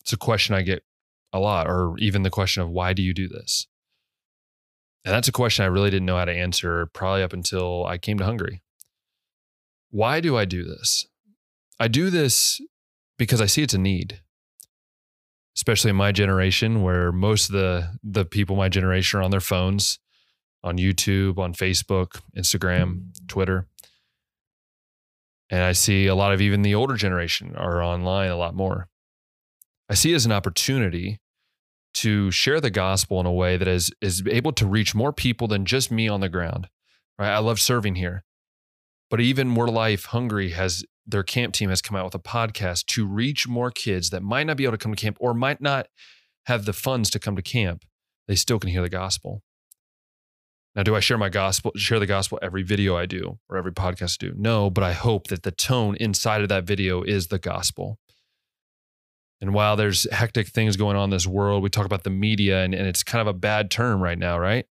It's 0.00 0.12
a 0.12 0.16
question 0.16 0.54
I 0.54 0.62
get 0.62 0.82
a 1.32 1.38
lot, 1.38 1.66
or 1.66 1.94
even 1.98 2.22
the 2.22 2.30
question 2.30 2.62
of 2.62 2.70
why 2.70 2.92
do 2.92 3.02
you 3.02 3.14
do 3.14 3.28
this? 3.28 3.66
And 5.04 5.14
that's 5.14 5.28
a 5.28 5.32
question 5.32 5.64
I 5.64 5.68
really 5.68 5.90
didn't 5.90 6.06
know 6.06 6.16
how 6.16 6.24
to 6.24 6.32
answer 6.32 6.86
probably 6.86 7.22
up 7.22 7.32
until 7.32 7.84
I 7.86 7.98
came 7.98 8.18
to 8.18 8.24
Hungary. 8.24 8.62
Why 9.90 10.20
do 10.20 10.36
I 10.36 10.44
do 10.44 10.64
this? 10.64 11.06
I 11.80 11.88
do 11.88 12.10
this 12.10 12.60
because 13.18 13.40
I 13.40 13.46
see 13.46 13.62
it's 13.62 13.74
a 13.74 13.78
need, 13.78 14.20
especially 15.56 15.90
in 15.90 15.96
my 15.96 16.12
generation 16.12 16.82
where 16.82 17.10
most 17.10 17.48
of 17.48 17.54
the, 17.54 17.98
the 18.02 18.24
people 18.24 18.56
my 18.56 18.68
generation 18.68 19.18
are 19.20 19.22
on 19.22 19.30
their 19.30 19.40
phones 19.40 19.98
on 20.64 20.78
YouTube, 20.78 21.38
on 21.38 21.52
Facebook, 21.54 22.20
Instagram, 22.36 23.06
Twitter. 23.26 23.66
And 25.50 25.62
I 25.62 25.72
see 25.72 26.06
a 26.06 26.14
lot 26.14 26.32
of 26.32 26.40
even 26.40 26.62
the 26.62 26.74
older 26.74 26.94
generation 26.94 27.54
are 27.56 27.82
online 27.82 28.30
a 28.30 28.36
lot 28.36 28.54
more. 28.54 28.88
I 29.88 29.94
see 29.94 30.12
it 30.12 30.16
as 30.16 30.24
an 30.24 30.32
opportunity 30.32 31.20
to 31.94 32.30
share 32.30 32.60
the 32.60 32.70
gospel 32.70 33.20
in 33.20 33.26
a 33.26 33.32
way 33.32 33.56
that 33.56 33.68
is 33.68 33.90
is 34.00 34.22
able 34.26 34.52
to 34.52 34.66
reach 34.66 34.94
more 34.94 35.12
people 35.12 35.48
than 35.48 35.64
just 35.64 35.90
me 35.90 36.08
on 36.08 36.20
the 36.20 36.28
ground. 36.28 36.68
Right? 37.18 37.30
I 37.30 37.38
love 37.38 37.60
serving 37.60 37.96
here. 37.96 38.24
But 39.10 39.20
even 39.20 39.54
Word 39.54 39.70
Life 39.70 40.06
Hungary 40.06 40.50
has 40.50 40.84
their 41.06 41.22
camp 41.22 41.52
team 41.52 41.68
has 41.68 41.82
come 41.82 41.96
out 41.96 42.04
with 42.04 42.14
a 42.14 42.18
podcast 42.18 42.86
to 42.86 43.06
reach 43.06 43.48
more 43.48 43.70
kids 43.70 44.10
that 44.10 44.22
might 44.22 44.46
not 44.46 44.56
be 44.56 44.64
able 44.64 44.72
to 44.72 44.78
come 44.78 44.94
to 44.94 45.00
camp 45.00 45.16
or 45.20 45.34
might 45.34 45.60
not 45.60 45.88
have 46.46 46.64
the 46.64 46.72
funds 46.72 47.10
to 47.10 47.18
come 47.18 47.36
to 47.36 47.42
camp. 47.42 47.84
They 48.28 48.36
still 48.36 48.58
can 48.58 48.70
hear 48.70 48.82
the 48.82 48.88
gospel. 48.88 49.42
Now, 50.74 50.82
do 50.82 50.96
I 50.96 51.00
share 51.00 51.18
my 51.18 51.28
gospel, 51.28 51.72
share 51.76 51.98
the 51.98 52.06
gospel 52.06 52.38
every 52.40 52.62
video 52.62 52.96
I 52.96 53.04
do 53.04 53.38
or 53.50 53.58
every 53.58 53.72
podcast 53.72 54.22
I 54.22 54.28
do? 54.28 54.34
No, 54.36 54.70
but 54.70 54.82
I 54.82 54.92
hope 54.92 55.26
that 55.26 55.42
the 55.42 55.50
tone 55.50 55.96
inside 55.96 56.40
of 56.40 56.48
that 56.48 56.64
video 56.64 57.02
is 57.02 57.26
the 57.26 57.38
gospel. 57.38 57.98
And 59.42 59.52
while 59.52 59.74
there's 59.74 60.08
hectic 60.12 60.46
things 60.46 60.76
going 60.76 60.96
on 60.96 61.04
in 61.04 61.10
this 61.10 61.26
world, 61.26 61.64
we 61.64 61.68
talk 61.68 61.84
about 61.84 62.04
the 62.04 62.10
media 62.10 62.62
and, 62.62 62.72
and 62.72 62.86
it's 62.86 63.02
kind 63.02 63.20
of 63.20 63.26
a 63.26 63.36
bad 63.36 63.72
term 63.72 64.00
right 64.00 64.16
now, 64.16 64.38
right? 64.38 64.66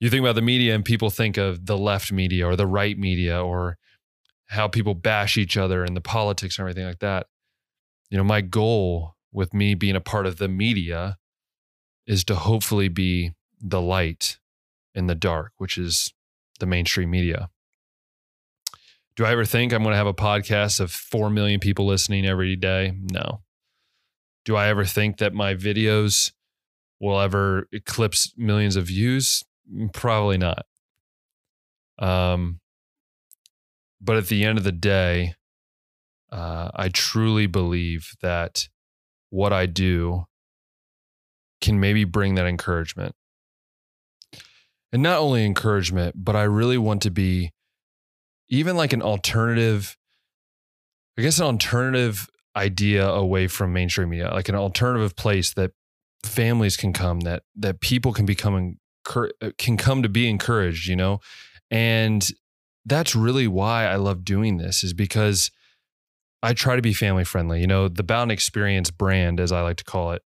You 0.00 0.08
think 0.08 0.22
about 0.22 0.36
the 0.36 0.42
media 0.42 0.74
and 0.74 0.82
people 0.82 1.10
think 1.10 1.36
of 1.36 1.66
the 1.66 1.76
left 1.76 2.10
media 2.10 2.46
or 2.46 2.56
the 2.56 2.66
right 2.66 2.98
media 2.98 3.44
or 3.44 3.76
how 4.48 4.68
people 4.68 4.94
bash 4.94 5.36
each 5.36 5.58
other 5.58 5.84
and 5.84 5.94
the 5.94 6.00
politics 6.00 6.58
and 6.58 6.64
everything 6.64 6.86
like 6.86 7.00
that. 7.00 7.26
You 8.08 8.16
know, 8.16 8.24
my 8.24 8.40
goal 8.40 9.16
with 9.32 9.52
me 9.52 9.74
being 9.74 9.96
a 9.96 10.00
part 10.00 10.24
of 10.24 10.38
the 10.38 10.48
media 10.48 11.18
is 12.06 12.24
to 12.24 12.36
hopefully 12.36 12.88
be 12.88 13.32
the 13.60 13.82
light 13.82 14.38
in 14.94 15.08
the 15.08 15.14
dark, 15.14 15.52
which 15.58 15.76
is 15.76 16.14
the 16.58 16.66
mainstream 16.66 17.10
media. 17.10 17.50
Do 19.14 19.26
I 19.26 19.32
ever 19.32 19.44
think 19.44 19.74
I'm 19.74 19.82
going 19.82 19.92
to 19.92 19.98
have 19.98 20.06
a 20.06 20.14
podcast 20.14 20.80
of 20.80 20.90
4 20.90 21.28
million 21.28 21.60
people 21.60 21.84
listening 21.84 22.24
every 22.24 22.56
day? 22.56 22.94
No. 23.12 23.42
Do 24.44 24.56
I 24.56 24.68
ever 24.68 24.84
think 24.84 25.18
that 25.18 25.32
my 25.32 25.54
videos 25.54 26.32
will 27.00 27.20
ever 27.20 27.68
eclipse 27.72 28.32
millions 28.36 28.76
of 28.76 28.86
views? 28.86 29.44
Probably 29.92 30.38
not. 30.38 30.66
Um, 31.98 32.60
but 34.00 34.16
at 34.16 34.26
the 34.26 34.44
end 34.44 34.58
of 34.58 34.64
the 34.64 34.72
day, 34.72 35.34
uh, 36.30 36.70
I 36.74 36.88
truly 36.88 37.46
believe 37.46 38.14
that 38.20 38.68
what 39.30 39.52
I 39.52 39.66
do 39.66 40.26
can 41.60 41.80
maybe 41.80 42.04
bring 42.04 42.34
that 42.34 42.46
encouragement 42.46 43.14
and 44.94 45.02
not 45.02 45.18
only 45.18 45.44
encouragement, 45.44 46.14
but 46.16 46.36
I 46.36 46.44
really 46.44 46.78
want 46.78 47.02
to 47.02 47.10
be 47.10 47.50
even 48.48 48.76
like 48.76 48.92
an 48.92 49.02
alternative, 49.02 49.96
I 51.18 51.22
guess, 51.22 51.40
an 51.40 51.46
alternative 51.46 52.28
idea 52.56 53.08
away 53.08 53.46
from 53.46 53.72
mainstream 53.72 54.10
media, 54.10 54.30
like 54.32 54.48
an 54.48 54.54
alternative 54.54 55.16
place 55.16 55.52
that 55.54 55.72
families 56.22 56.76
can 56.76 56.92
come, 56.92 57.20
that 57.20 57.42
that 57.56 57.80
people 57.80 58.12
can 58.12 58.26
become 58.26 58.78
uh, 59.16 59.26
can 59.58 59.76
come 59.76 60.02
to 60.02 60.08
be 60.08 60.28
encouraged, 60.28 60.88
you 60.88 60.96
know, 60.96 61.20
and 61.70 62.30
that's 62.86 63.14
really 63.14 63.48
why 63.48 63.86
I 63.86 63.96
love 63.96 64.24
doing 64.24 64.58
this 64.58 64.84
is 64.84 64.92
because 64.92 65.50
I 66.42 66.52
try 66.52 66.76
to 66.76 66.82
be 66.82 66.92
family 66.92 67.24
friendly. 67.24 67.60
You 67.60 67.66
know, 67.66 67.88
the 67.88 68.02
Bound 68.02 68.30
Experience 68.30 68.90
brand, 68.90 69.40
as 69.40 69.52
I 69.52 69.62
like 69.62 69.78
to 69.78 69.84
call 69.84 70.12
it, 70.12 70.22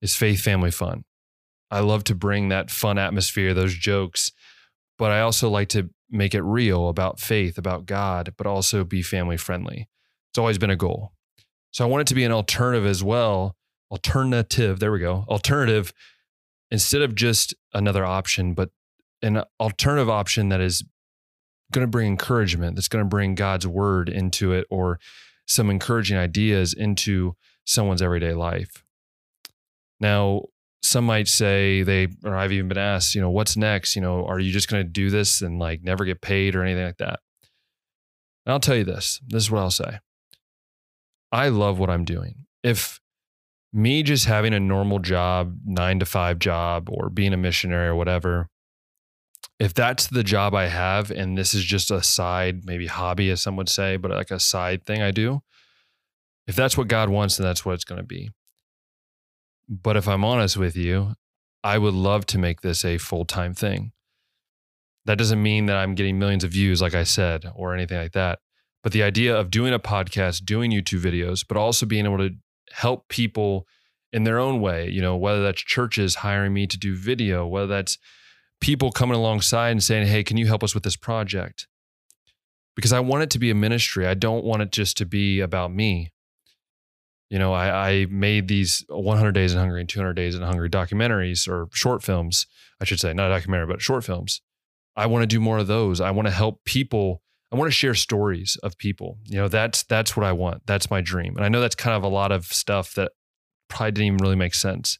is 0.00 0.16
faith, 0.16 0.40
family, 0.40 0.70
fun. 0.70 1.04
I 1.70 1.80
love 1.80 2.04
to 2.04 2.14
bring 2.14 2.48
that 2.48 2.70
fun 2.70 2.96
atmosphere, 2.96 3.52
those 3.52 3.74
jokes, 3.74 4.32
but 4.96 5.10
I 5.10 5.20
also 5.20 5.50
like 5.50 5.68
to 5.70 5.90
make 6.10 6.34
it 6.34 6.42
real 6.42 6.88
about 6.88 7.20
faith, 7.20 7.58
about 7.58 7.84
God, 7.84 8.32
but 8.38 8.46
also 8.46 8.84
be 8.84 9.02
family 9.02 9.36
friendly. 9.36 9.88
It's 10.30 10.38
always 10.38 10.56
been 10.56 10.70
a 10.70 10.76
goal. 10.76 11.12
So 11.70 11.84
I 11.84 11.88
want 11.88 12.02
it 12.02 12.06
to 12.08 12.14
be 12.14 12.24
an 12.24 12.32
alternative 12.32 12.86
as 12.86 13.02
well. 13.02 13.56
Alternative, 13.90 14.78
there 14.78 14.92
we 14.92 14.98
go. 14.98 15.24
Alternative 15.28 15.92
instead 16.70 17.02
of 17.02 17.14
just 17.14 17.54
another 17.72 18.04
option, 18.04 18.54
but 18.54 18.70
an 19.22 19.42
alternative 19.58 20.08
option 20.08 20.48
that 20.50 20.60
is 20.60 20.84
going 21.72 21.84
to 21.84 21.90
bring 21.90 22.06
encouragement, 22.06 22.76
that's 22.76 22.88
going 22.88 23.04
to 23.04 23.08
bring 23.08 23.34
God's 23.34 23.66
word 23.66 24.08
into 24.08 24.52
it 24.52 24.66
or 24.70 24.98
some 25.46 25.70
encouraging 25.70 26.16
ideas 26.16 26.72
into 26.74 27.34
someone's 27.64 28.02
everyday 28.02 28.34
life. 28.34 28.84
Now, 30.00 30.42
some 30.82 31.04
might 31.04 31.28
say 31.28 31.82
they 31.82 32.08
or 32.24 32.36
I've 32.36 32.52
even 32.52 32.68
been 32.68 32.78
asked, 32.78 33.14
you 33.14 33.20
know, 33.20 33.30
what's 33.30 33.56
next? 33.56 33.96
You 33.96 34.02
know, 34.02 34.26
are 34.26 34.38
you 34.38 34.52
just 34.52 34.68
going 34.68 34.84
to 34.84 34.88
do 34.88 35.10
this 35.10 35.42
and 35.42 35.58
like 35.58 35.82
never 35.82 36.04
get 36.04 36.20
paid 36.20 36.54
or 36.54 36.62
anything 36.62 36.84
like 36.84 36.98
that? 36.98 37.20
And 38.46 38.52
I'll 38.52 38.60
tell 38.60 38.76
you 38.76 38.84
this. 38.84 39.20
This 39.26 39.44
is 39.44 39.50
what 39.50 39.60
I'll 39.60 39.70
say. 39.70 39.98
I 41.30 41.48
love 41.48 41.78
what 41.78 41.90
I'm 41.90 42.04
doing. 42.04 42.46
If 42.62 43.00
me 43.72 44.02
just 44.02 44.24
having 44.24 44.54
a 44.54 44.60
normal 44.60 44.98
job, 44.98 45.58
9 45.64 45.98
to 46.00 46.06
5 46.06 46.38
job 46.38 46.88
or 46.90 47.10
being 47.10 47.32
a 47.32 47.36
missionary 47.36 47.88
or 47.88 47.94
whatever, 47.94 48.48
if 49.58 49.74
that's 49.74 50.06
the 50.06 50.22
job 50.22 50.54
I 50.54 50.68
have 50.68 51.10
and 51.10 51.36
this 51.36 51.52
is 51.52 51.64
just 51.64 51.90
a 51.90 52.02
side, 52.02 52.64
maybe 52.64 52.86
hobby 52.86 53.30
as 53.30 53.42
some 53.42 53.56
would 53.56 53.68
say, 53.68 53.96
but 53.96 54.10
like 54.10 54.30
a 54.30 54.40
side 54.40 54.86
thing 54.86 55.02
I 55.02 55.10
do, 55.10 55.42
if 56.46 56.56
that's 56.56 56.78
what 56.78 56.88
God 56.88 57.10
wants, 57.10 57.36
then 57.36 57.46
that's 57.46 57.64
what 57.64 57.74
it's 57.74 57.84
going 57.84 58.00
to 58.00 58.06
be. 58.06 58.30
But 59.68 59.96
if 59.96 60.08
I'm 60.08 60.24
honest 60.24 60.56
with 60.56 60.76
you, 60.76 61.14
I 61.62 61.76
would 61.76 61.94
love 61.94 62.24
to 62.26 62.38
make 62.38 62.62
this 62.62 62.84
a 62.84 62.98
full 62.98 63.24
time 63.24 63.52
thing. 63.52 63.92
That 65.04 65.18
doesn't 65.18 65.42
mean 65.42 65.66
that 65.66 65.76
I'm 65.76 65.94
getting 65.94 66.18
millions 66.18 66.44
of 66.44 66.52
views, 66.52 66.80
like 66.80 66.94
I 66.94 67.04
said, 67.04 67.44
or 67.54 67.74
anything 67.74 67.98
like 67.98 68.12
that. 68.12 68.38
But 68.88 68.94
the 68.94 69.02
idea 69.02 69.36
of 69.36 69.50
doing 69.50 69.74
a 69.74 69.78
podcast, 69.78 70.46
doing 70.46 70.70
YouTube 70.70 71.02
videos, 71.02 71.44
but 71.46 71.58
also 71.58 71.84
being 71.84 72.06
able 72.06 72.16
to 72.26 72.30
help 72.72 73.06
people 73.08 73.66
in 74.14 74.24
their 74.24 74.38
own 74.38 74.62
way, 74.62 74.88
you 74.88 75.02
know, 75.02 75.14
whether 75.14 75.42
that's 75.42 75.60
churches 75.60 76.14
hiring 76.14 76.54
me 76.54 76.66
to 76.66 76.78
do 76.78 76.96
video, 76.96 77.46
whether 77.46 77.66
that's 77.66 77.98
people 78.62 78.90
coming 78.90 79.14
alongside 79.14 79.72
and 79.72 79.84
saying, 79.84 80.06
Hey, 80.06 80.24
can 80.24 80.38
you 80.38 80.46
help 80.46 80.64
us 80.64 80.72
with 80.72 80.84
this 80.84 80.96
project? 80.96 81.66
Because 82.76 82.94
I 82.94 83.00
want 83.00 83.24
it 83.24 83.30
to 83.32 83.38
be 83.38 83.50
a 83.50 83.54
ministry. 83.54 84.06
I 84.06 84.14
don't 84.14 84.42
want 84.42 84.62
it 84.62 84.72
just 84.72 84.96
to 84.96 85.04
be 85.04 85.40
about 85.40 85.70
me. 85.70 86.10
You 87.28 87.38
know, 87.38 87.52
I, 87.52 87.90
I 87.90 88.06
made 88.06 88.48
these 88.48 88.86
100 88.88 89.32
Days 89.32 89.52
in 89.52 89.58
Hungary 89.58 89.80
and 89.80 89.88
200 89.90 90.14
Days 90.14 90.34
in 90.34 90.40
Hungary 90.40 90.70
documentaries 90.70 91.46
or 91.46 91.68
short 91.74 92.02
films, 92.02 92.46
I 92.80 92.86
should 92.86 93.00
say, 93.00 93.12
not 93.12 93.30
a 93.30 93.34
documentary, 93.34 93.66
but 93.66 93.82
short 93.82 94.02
films. 94.02 94.40
I 94.96 95.04
want 95.04 95.24
to 95.24 95.26
do 95.26 95.40
more 95.40 95.58
of 95.58 95.66
those. 95.66 96.00
I 96.00 96.10
want 96.10 96.26
to 96.26 96.32
help 96.32 96.64
people. 96.64 97.20
I 97.50 97.56
want 97.56 97.68
to 97.68 97.72
share 97.72 97.94
stories 97.94 98.56
of 98.62 98.76
people. 98.76 99.18
You 99.24 99.36
know, 99.36 99.48
that's 99.48 99.82
that's 99.82 100.16
what 100.16 100.26
I 100.26 100.32
want. 100.32 100.66
That's 100.66 100.90
my 100.90 101.00
dream. 101.00 101.36
And 101.36 101.44
I 101.44 101.48
know 101.48 101.60
that's 101.60 101.74
kind 101.74 101.96
of 101.96 102.02
a 102.02 102.08
lot 102.08 102.30
of 102.30 102.46
stuff 102.46 102.94
that 102.94 103.12
probably 103.68 103.92
didn't 103.92 104.06
even 104.06 104.18
really 104.18 104.36
make 104.36 104.54
sense. 104.54 104.98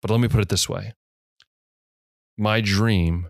But 0.00 0.10
let 0.10 0.20
me 0.20 0.28
put 0.28 0.40
it 0.40 0.48
this 0.48 0.68
way. 0.68 0.92
My 2.38 2.60
dream 2.60 3.28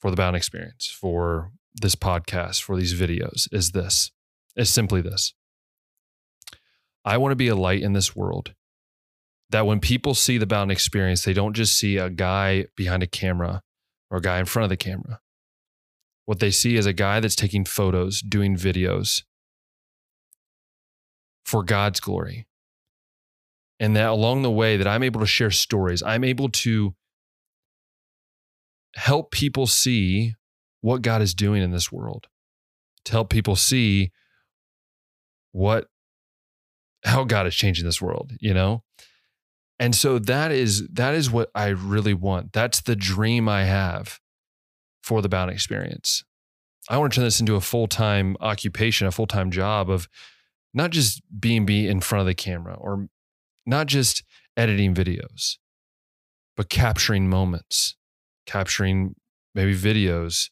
for 0.00 0.10
the 0.10 0.16
Bound 0.16 0.34
Experience, 0.34 0.88
for 0.88 1.52
this 1.74 1.94
podcast, 1.94 2.62
for 2.62 2.76
these 2.76 2.94
videos 2.94 3.52
is 3.52 3.72
this. 3.72 4.10
Is 4.56 4.70
simply 4.70 5.02
this. 5.02 5.34
I 7.04 7.18
want 7.18 7.32
to 7.32 7.36
be 7.36 7.48
a 7.48 7.54
light 7.54 7.82
in 7.82 7.92
this 7.92 8.16
world 8.16 8.54
that 9.50 9.66
when 9.66 9.80
people 9.80 10.14
see 10.14 10.38
the 10.38 10.46
Bound 10.46 10.72
Experience, 10.72 11.24
they 11.24 11.34
don't 11.34 11.52
just 11.52 11.78
see 11.78 11.98
a 11.98 12.10
guy 12.10 12.66
behind 12.74 13.02
a 13.02 13.06
camera 13.06 13.62
or 14.10 14.18
a 14.18 14.22
guy 14.22 14.38
in 14.38 14.46
front 14.46 14.64
of 14.64 14.70
the 14.70 14.76
camera. 14.76 15.20
What 16.26 16.40
they 16.40 16.50
see 16.50 16.76
is 16.76 16.86
a 16.86 16.92
guy 16.92 17.20
that's 17.20 17.36
taking 17.36 17.64
photos, 17.64 18.20
doing 18.20 18.56
videos 18.56 19.22
for 21.44 21.62
God's 21.62 22.00
glory. 22.00 22.46
And 23.78 23.94
that 23.94 24.08
along 24.08 24.42
the 24.42 24.50
way 24.50 24.76
that 24.76 24.88
I'm 24.88 25.04
able 25.04 25.20
to 25.20 25.26
share 25.26 25.52
stories, 25.52 26.02
I'm 26.02 26.24
able 26.24 26.48
to 26.48 26.94
help 28.96 29.30
people 29.30 29.66
see 29.66 30.34
what 30.80 31.02
God 31.02 31.22
is 31.22 31.34
doing 31.34 31.62
in 31.62 31.70
this 31.70 31.92
world. 31.92 32.26
To 33.04 33.12
help 33.12 33.30
people 33.30 33.54
see 33.54 34.10
what 35.52 35.86
how 37.04 37.22
God 37.22 37.46
is 37.46 37.54
changing 37.54 37.84
this 37.84 38.02
world, 38.02 38.32
you 38.40 38.52
know? 38.52 38.82
And 39.78 39.94
so 39.94 40.18
that 40.18 40.50
is 40.50 40.88
that 40.88 41.14
is 41.14 41.30
what 41.30 41.50
I 41.54 41.68
really 41.68 42.14
want. 42.14 42.52
That's 42.52 42.80
the 42.80 42.96
dream 42.96 43.48
I 43.48 43.64
have 43.64 44.18
for 45.06 45.22
the 45.22 45.28
bound 45.28 45.52
experience. 45.52 46.24
I 46.88 46.98
want 46.98 47.12
to 47.12 47.16
turn 47.16 47.24
this 47.24 47.38
into 47.38 47.54
a 47.54 47.60
full-time 47.60 48.36
occupation, 48.40 49.06
a 49.06 49.12
full-time 49.12 49.52
job 49.52 49.88
of 49.88 50.08
not 50.74 50.90
just 50.90 51.22
being 51.38 51.64
be 51.64 51.86
in 51.86 52.00
front 52.00 52.22
of 52.22 52.26
the 52.26 52.34
camera 52.34 52.74
or 52.74 53.06
not 53.64 53.86
just 53.86 54.24
editing 54.56 54.94
videos, 54.94 55.58
but 56.56 56.68
capturing 56.68 57.28
moments, 57.28 57.94
capturing 58.46 59.14
maybe 59.54 59.76
videos 59.76 60.50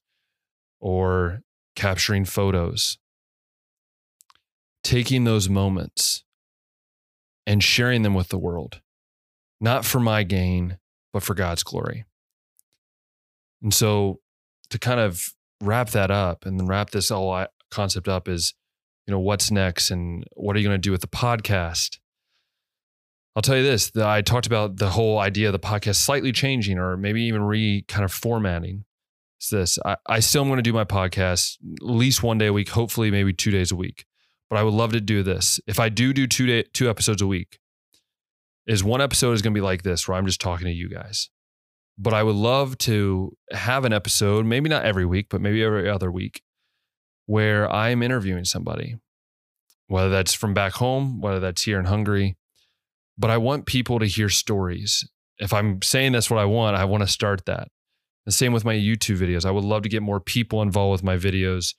or 0.78 1.40
capturing 1.74 2.24
photos, 2.24 2.96
taking 4.84 5.24
those 5.24 5.48
moments 5.48 6.22
and 7.44 7.60
sharing 7.60 8.02
them 8.02 8.14
with 8.14 8.28
the 8.28 8.38
world, 8.38 8.80
not 9.60 9.84
for 9.84 9.98
my 9.98 10.22
gain, 10.22 10.78
but 11.12 11.24
for 11.24 11.34
God's 11.34 11.64
glory. 11.64 12.04
And 13.60 13.74
so 13.74 14.20
to 14.74 14.78
kind 14.78 15.00
of 15.00 15.28
wrap 15.60 15.90
that 15.90 16.10
up 16.10 16.46
and 16.46 16.58
then 16.58 16.66
wrap 16.66 16.90
this 16.90 17.08
whole 17.08 17.32
uh, 17.32 17.46
concept 17.70 18.08
up 18.08 18.28
is, 18.28 18.54
you 19.06 19.12
know, 19.12 19.20
what's 19.20 19.50
next 19.50 19.90
and 19.90 20.24
what 20.34 20.54
are 20.54 20.58
you 20.58 20.66
going 20.66 20.80
to 20.80 20.86
do 20.86 20.92
with 20.92 21.00
the 21.00 21.06
podcast? 21.06 21.98
I'll 23.34 23.42
tell 23.42 23.56
you 23.56 23.64
this, 23.64 23.96
I 23.96 24.22
talked 24.22 24.46
about 24.46 24.76
the 24.76 24.90
whole 24.90 25.18
idea 25.18 25.48
of 25.48 25.52
the 25.52 25.58
podcast 25.58 25.96
slightly 25.96 26.30
changing 26.30 26.78
or 26.78 26.96
maybe 26.96 27.22
even 27.22 27.42
re 27.42 27.84
kind 27.88 28.04
of 28.04 28.12
formatting. 28.12 28.84
It's 29.38 29.50
this. 29.50 29.78
I, 29.84 29.96
I 30.06 30.20
still 30.20 30.42
am 30.42 30.48
going 30.48 30.58
to 30.58 30.62
do 30.62 30.72
my 30.72 30.84
podcast 30.84 31.56
at 31.80 31.86
least 31.86 32.22
one 32.22 32.38
day 32.38 32.46
a 32.46 32.52
week, 32.52 32.68
hopefully 32.68 33.10
maybe 33.10 33.32
two 33.32 33.50
days 33.50 33.72
a 33.72 33.76
week 33.76 34.06
but 34.54 34.60
I 34.60 34.62
would 34.62 34.74
love 34.74 34.92
to 34.92 35.00
do 35.00 35.24
this. 35.24 35.58
If 35.66 35.80
I 35.80 35.88
do 35.88 36.12
do 36.12 36.28
two 36.28 36.46
day, 36.46 36.64
two 36.72 36.88
episodes 36.88 37.20
a 37.20 37.26
week, 37.26 37.58
is 38.68 38.84
one 38.84 39.00
episode 39.00 39.32
is 39.32 39.42
going 39.42 39.52
to 39.52 39.58
be 39.58 39.64
like 39.64 39.82
this 39.82 40.06
where 40.06 40.16
I'm 40.16 40.26
just 40.26 40.40
talking 40.40 40.66
to 40.66 40.72
you 40.72 40.88
guys. 40.88 41.28
But 41.96 42.14
I 42.14 42.22
would 42.22 42.36
love 42.36 42.76
to 42.78 43.36
have 43.52 43.84
an 43.84 43.92
episode, 43.92 44.46
maybe 44.46 44.68
not 44.68 44.84
every 44.84 45.06
week, 45.06 45.28
but 45.30 45.40
maybe 45.40 45.62
every 45.62 45.88
other 45.88 46.10
week, 46.10 46.42
where 47.26 47.70
I'm 47.72 48.02
interviewing 48.02 48.44
somebody, 48.44 48.96
whether 49.86 50.08
that's 50.08 50.34
from 50.34 50.54
back 50.54 50.74
home, 50.74 51.20
whether 51.20 51.40
that's 51.40 51.62
here 51.62 51.78
in 51.78 51.86
Hungary. 51.86 52.36
But 53.16 53.30
I 53.30 53.36
want 53.36 53.66
people 53.66 54.00
to 54.00 54.06
hear 54.06 54.28
stories. 54.28 55.08
If 55.38 55.52
I'm 55.52 55.82
saying 55.82 56.12
that's 56.12 56.30
what 56.30 56.40
I 56.40 56.44
want, 56.44 56.76
I 56.76 56.84
want 56.84 57.02
to 57.02 57.08
start 57.08 57.46
that. 57.46 57.68
The 58.26 58.32
same 58.32 58.52
with 58.52 58.64
my 58.64 58.74
YouTube 58.74 59.18
videos. 59.18 59.44
I 59.44 59.50
would 59.50 59.64
love 59.64 59.82
to 59.82 59.88
get 59.88 60.02
more 60.02 60.18
people 60.18 60.62
involved 60.62 60.92
with 60.92 61.04
my 61.04 61.16
videos 61.16 61.74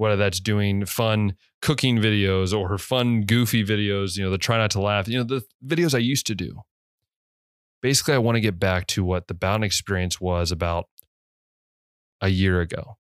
whether 0.00 0.16
that's 0.16 0.40
doing 0.40 0.86
fun 0.86 1.36
cooking 1.60 1.98
videos 1.98 2.58
or 2.58 2.78
fun 2.78 3.20
goofy 3.20 3.62
videos, 3.62 4.16
you 4.16 4.24
know, 4.24 4.30
the 4.30 4.38
try 4.38 4.56
not 4.56 4.70
to 4.70 4.80
laugh, 4.80 5.06
you 5.06 5.18
know, 5.18 5.24
the 5.24 5.42
videos 5.62 5.94
I 5.94 5.98
used 5.98 6.26
to 6.28 6.34
do. 6.34 6.62
Basically, 7.82 8.14
I 8.14 8.18
want 8.18 8.36
to 8.36 8.40
get 8.40 8.58
back 8.58 8.86
to 8.88 9.04
what 9.04 9.28
the 9.28 9.34
Bound 9.34 9.64
experience 9.64 10.20
was 10.20 10.52
about 10.52 10.88
a 12.20 12.28
year 12.28 12.60
ago. 12.60 12.98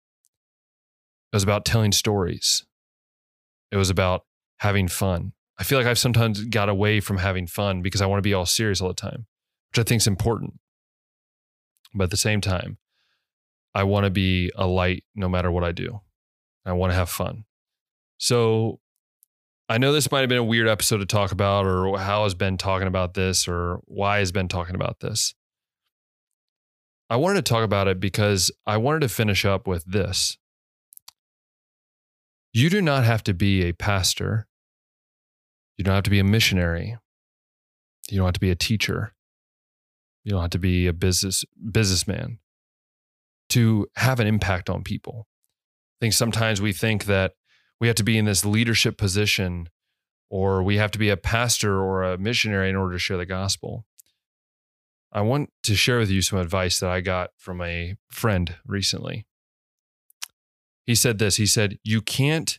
It 1.33 1.37
was 1.37 1.45
about 1.45 1.65
telling 1.65 1.93
stories. 1.93 2.65
It 3.71 3.77
was 3.77 3.91
about 3.91 4.25
having 4.59 4.89
fun. 4.89 5.33
I 5.59 5.65
feel 5.65 5.79
like 5.79 5.87
I've 5.87 5.99
sometimes 5.99 6.45
got 6.45 6.69
away 6.69 7.01
from 7.01 7.19
having 7.19 7.47
fun 7.47 7.83
because 7.83 8.01
I 8.01 8.07
want 8.07 8.19
to 8.19 8.23
be 8.23 8.35
all 8.35 8.47
serious 8.47 8.81
all 8.81 8.89
the 8.89 8.95
time, 8.95 9.27
which 9.71 9.79
I 9.79 9.89
think 9.89 10.01
is 10.01 10.07
important. 10.07 10.55
But 11.95 12.05
at 12.05 12.11
the 12.11 12.17
same 12.17 12.41
time, 12.41 12.79
I 13.75 13.85
want 13.85 14.05
to 14.05 14.11
be 14.11 14.51
a 14.57 14.67
light 14.67 15.05
no 15.15 15.29
matter 15.29 15.51
what 15.51 15.65
I 15.65 15.73
do. 15.73 16.01
I 16.67 16.73
want 16.73 16.93
to 16.93 16.97
have 16.97 17.11
fun. 17.11 17.45
So 18.19 18.81
I 19.69 19.79
know 19.79 19.93
this 19.93 20.11
might 20.11 20.21
have 20.21 20.29
been 20.29 20.39
a 20.39 20.45
weird 20.45 20.69
episode 20.69 20.99
to 20.99 21.07
talk 21.07 21.33
about, 21.33 21.67
or 21.67 21.99
how 21.99 22.25
has 22.25 22.35
Ben 22.35 22.59
talking 22.59 22.89
about 22.89 23.15
this, 23.15 23.49
or 23.49 23.81
why 23.87 24.19
has 24.19 24.31
Ben 24.31 24.49
talking 24.49 24.75
about 24.75 25.01
this. 25.01 25.35
I 27.09 27.17
wanted 27.17 27.45
to 27.45 27.51
talk 27.51 27.65
about 27.65 27.89
it 27.89 28.01
because 28.01 28.51
I 28.67 28.77
wanted 28.77 29.01
to 29.01 29.09
finish 29.09 29.45
up 29.45 29.67
with 29.67 29.85
this. 29.85 30.37
You 32.53 32.71
do 32.71 32.83
not 32.83 33.05
have 33.05 33.25
to 33.25 33.35
be 33.35 33.65
a 33.65 33.73
pastor. 33.73 34.47
You 35.77 35.85
don't 35.85 35.95
have 35.95 36.05
to 36.05 36.11
be 36.11 36.21
a 36.21 36.25
missionary. 36.25 36.97
You 38.11 38.19
don't 38.19 38.27
have 38.27 38.35
to 38.35 38.41
be 38.41 38.51
a 38.51 38.57
teacher. 38.57 39.15
You 40.25 40.33
don't 40.33 40.43
have 40.43 40.51
to 40.51 40.59
be 40.59 40.87
a 40.87 40.93
business 40.93 41.45
businessman 41.71 42.39
to 43.51 43.87
have 43.97 44.21
an 44.21 44.27
impact 44.27 44.71
on 44.71 44.83
people 44.83 45.27
I 45.97 46.07
think 46.07 46.15
sometimes 46.15 46.61
we 46.61 46.73
think 46.73 47.05
that 47.05 47.33
we 47.81 47.87
have 47.87 47.97
to 47.97 48.05
be 48.05 48.19
in 48.19 48.25
this 48.25 48.45
leadership 48.45 48.97
position 48.97 49.69
or 50.31 50.63
we 50.63 50.77
have 50.77 50.91
to 50.93 50.99
be 50.99 51.11
a 51.11 51.17
pastor 51.17 51.81
or 51.81 52.03
a 52.03 52.19
missionary 52.19 52.69
in 52.69 52.77
order 52.77 52.95
to 52.95 52.99
share 52.99 53.17
the 53.17 53.27
gospel. 53.27 53.85
I 55.13 55.21
want 55.21 55.53
to 55.63 55.77
share 55.77 55.99
with 55.99 56.11
you 56.11 56.23
some 56.23 56.39
advice 56.39 56.81
that 56.81 56.91
I 56.91 57.01
got 57.01 57.31
from 57.37 57.61
a 57.61 57.97
friend 58.11 58.57
recently. 58.67 59.27
He 60.87 60.95
said 60.95 61.19
this 61.19 61.37
He 61.37 61.47
said, 61.47 61.79
You 61.85 62.01
can't 62.01 62.59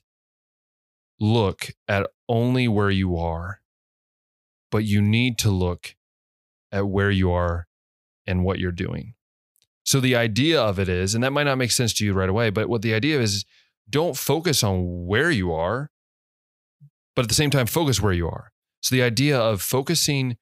look 1.19 1.71
at 1.87 2.07
only 2.29 2.67
where 2.67 2.89
you 2.89 3.17
are, 3.17 3.59
but 4.71 4.85
you 4.85 5.01
need 5.01 5.37
to 5.39 5.49
look 5.49 5.95
at 6.71 6.87
where 6.87 7.11
you 7.11 7.31
are 7.31 7.67
and 8.25 8.43
what 8.43 8.59
you're 8.59 8.71
doing. 8.71 9.13
So 9.83 9.99
the 9.99 10.15
idea 10.15 10.59
of 10.59 10.79
it 10.79 10.89
is, 10.89 11.13
and 11.13 11.23
that 11.23 11.31
might 11.31 11.43
not 11.43 11.57
make 11.57 11.71
sense 11.71 11.93
to 11.95 12.05
you 12.05 12.13
right 12.13 12.29
away, 12.29 12.49
but 12.49 12.69
what 12.69 12.81
the 12.81 12.93
idea 12.93 13.21
is, 13.21 13.45
don't 13.89 14.17
focus 14.17 14.63
on 14.63 15.05
where 15.05 15.31
you 15.31 15.51
are, 15.53 15.91
but 17.15 17.23
at 17.23 17.29
the 17.29 17.35
same 17.35 17.49
time, 17.49 17.67
focus 17.67 18.01
where 18.01 18.13
you 18.13 18.27
are. 18.27 18.51
So 18.81 18.95
the 18.95 19.03
idea 19.03 19.39
of 19.39 19.61
focusing 19.61 20.37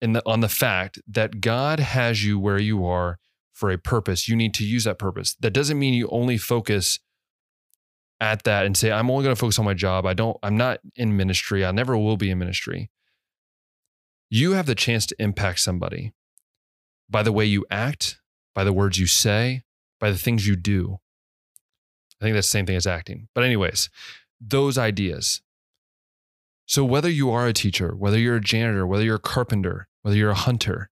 in 0.00 0.12
the, 0.12 0.22
on 0.26 0.40
the 0.40 0.48
fact 0.48 1.00
that 1.08 1.40
God 1.40 1.80
has 1.80 2.24
you 2.24 2.38
where 2.38 2.58
you 2.58 2.86
are 2.86 3.18
for 3.52 3.70
a 3.70 3.78
purpose, 3.78 4.28
you 4.28 4.36
need 4.36 4.54
to 4.54 4.64
use 4.64 4.84
that 4.84 4.98
purpose. 4.98 5.34
That 5.40 5.52
doesn't 5.52 5.78
mean 5.78 5.94
you 5.94 6.08
only 6.08 6.36
focus 6.38 6.98
at 8.20 8.44
that 8.44 8.66
and 8.66 8.76
say, 8.76 8.92
I'm 8.92 9.10
only 9.10 9.24
going 9.24 9.34
to 9.34 9.40
focus 9.40 9.58
on 9.58 9.64
my 9.64 9.74
job. 9.74 10.06
I 10.06 10.14
don't, 10.14 10.36
I'm 10.42 10.56
not 10.56 10.80
in 10.94 11.16
ministry. 11.16 11.64
I 11.64 11.70
never 11.70 11.96
will 11.96 12.16
be 12.16 12.30
in 12.30 12.38
ministry. 12.38 12.90
You 14.28 14.52
have 14.52 14.66
the 14.66 14.74
chance 14.74 15.06
to 15.06 15.16
impact 15.18 15.60
somebody 15.60 16.12
by 17.08 17.22
the 17.22 17.32
way 17.32 17.44
you 17.44 17.64
act, 17.70 18.20
by 18.54 18.64
the 18.64 18.72
words 18.72 18.98
you 18.98 19.06
say, 19.06 19.62
by 20.00 20.10
the 20.10 20.18
things 20.18 20.46
you 20.46 20.56
do. 20.56 20.98
Think 22.26 22.34
that's 22.34 22.48
the 22.48 22.58
same 22.58 22.66
thing 22.66 22.74
as 22.74 22.88
acting. 22.88 23.28
But, 23.36 23.44
anyways, 23.44 23.88
those 24.40 24.76
ideas. 24.76 25.42
So, 26.66 26.84
whether 26.84 27.08
you 27.08 27.30
are 27.30 27.46
a 27.46 27.52
teacher, 27.52 27.94
whether 27.94 28.18
you're 28.18 28.34
a 28.34 28.40
janitor, 28.40 28.84
whether 28.84 29.04
you're 29.04 29.14
a 29.14 29.20
carpenter, 29.20 29.86
whether 30.02 30.16
you're 30.16 30.30
a 30.30 30.34
hunter, 30.34 30.90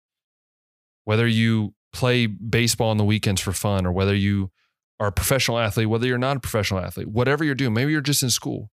whether 1.04 1.28
you 1.28 1.74
play 1.92 2.26
baseball 2.26 2.90
on 2.90 2.96
the 2.96 3.04
weekends 3.04 3.40
for 3.40 3.52
fun, 3.52 3.86
or 3.86 3.92
whether 3.92 4.12
you 4.12 4.50
are 4.98 5.06
a 5.06 5.12
professional 5.12 5.60
athlete, 5.60 5.88
whether 5.88 6.04
you're 6.04 6.18
not 6.18 6.36
a 6.36 6.40
professional 6.40 6.80
athlete, 6.80 7.06
whatever 7.06 7.44
you're 7.44 7.54
doing, 7.54 7.72
maybe 7.72 7.92
you're 7.92 8.00
just 8.00 8.24
in 8.24 8.30
school. 8.30 8.70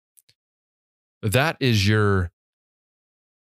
That 1.22 1.58
is 1.60 1.88
your 1.88 2.32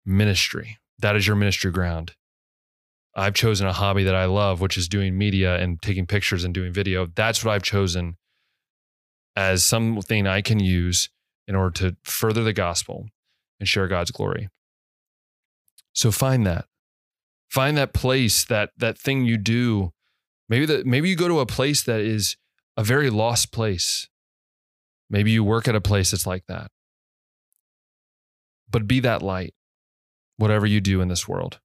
ministry. 0.06 0.78
That 1.00 1.17
is 1.17 1.28
your 1.28 1.36
ministry 1.36 1.71
ground. 1.71 2.15
I've 3.13 3.34
chosen 3.34 3.67
a 3.67 3.74
hobby 3.74 4.06
that 4.06 4.15
I 4.15 4.24
love, 4.24 4.62
which 4.62 4.78
is 4.78 4.88
doing 4.88 5.17
media 5.17 5.58
and 5.58 5.82
taking 5.82 6.08
pictures 6.08 6.45
and 6.45 6.54
doing 6.54 6.71
video. 6.71 7.08
That's 7.13 7.43
what 7.43 7.52
I've 7.52 7.63
chosen 7.63 8.15
as 9.36 9.63
something 9.63 10.28
I 10.28 10.41
can 10.41 10.60
use 10.60 11.10
in 11.48 11.56
order 11.56 11.72
to 11.72 11.98
further 12.04 12.44
the 12.44 12.54
gospel 12.54 13.08
and 13.60 13.67
share 13.67 13.88
God's 13.88 14.12
glory. 14.12 14.50
So 15.94 16.12
find 16.12 16.46
that. 16.46 16.65
Find 17.50 17.78
that 17.78 17.94
place, 17.94 18.46
that 18.46 18.72
that 18.78 18.98
thing 18.98 19.26
you 19.26 19.38
do. 19.38 19.91
Maybe 20.48 20.65
that 20.65 20.86
maybe 20.86 21.10
you 21.10 21.15
go 21.15 21.28
to 21.28 21.39
a 21.39 21.46
place 21.46 21.84
that 21.84 22.00
is 22.00 22.38
a 22.78 22.84
very 22.84 23.10
lost 23.10 23.52
place. 23.52 24.08
Maybe 25.10 25.32
you 25.32 25.44
work 25.44 25.67
at 25.67 25.76
a 25.76 25.82
place 25.82 26.12
that's 26.12 26.26
like 26.26 26.46
that. 26.48 26.72
But 28.70 28.88
be 28.88 29.02
that 29.02 29.22
light, 29.22 29.54
whatever 30.38 30.65
you 30.65 30.80
do 30.80 31.02
in 31.02 31.10
this 31.10 31.28
world. 31.28 31.60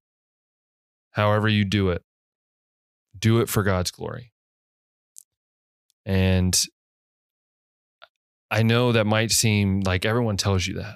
However 1.11 1.47
you 1.47 1.63
do 1.63 1.89
it, 1.89 2.03
do 3.17 3.39
it 3.39 3.47
for 3.47 3.63
God's 3.63 3.91
glory. 3.91 4.33
And 6.05 6.61
I 8.49 8.63
know 8.63 8.91
that 8.91 9.05
might 9.05 9.31
seem 9.31 9.81
like 9.81 10.05
everyone 10.05 10.37
tells 10.37 10.67
you 10.67 10.75
that. 10.75 10.95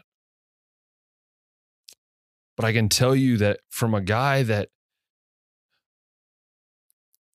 But 2.55 2.65
I 2.65 2.73
can 2.73 2.89
tell 2.89 3.15
you 3.15 3.37
that 3.37 3.59
from 3.69 3.93
a 3.93 4.01
guy 4.01 4.43
that 4.43 4.69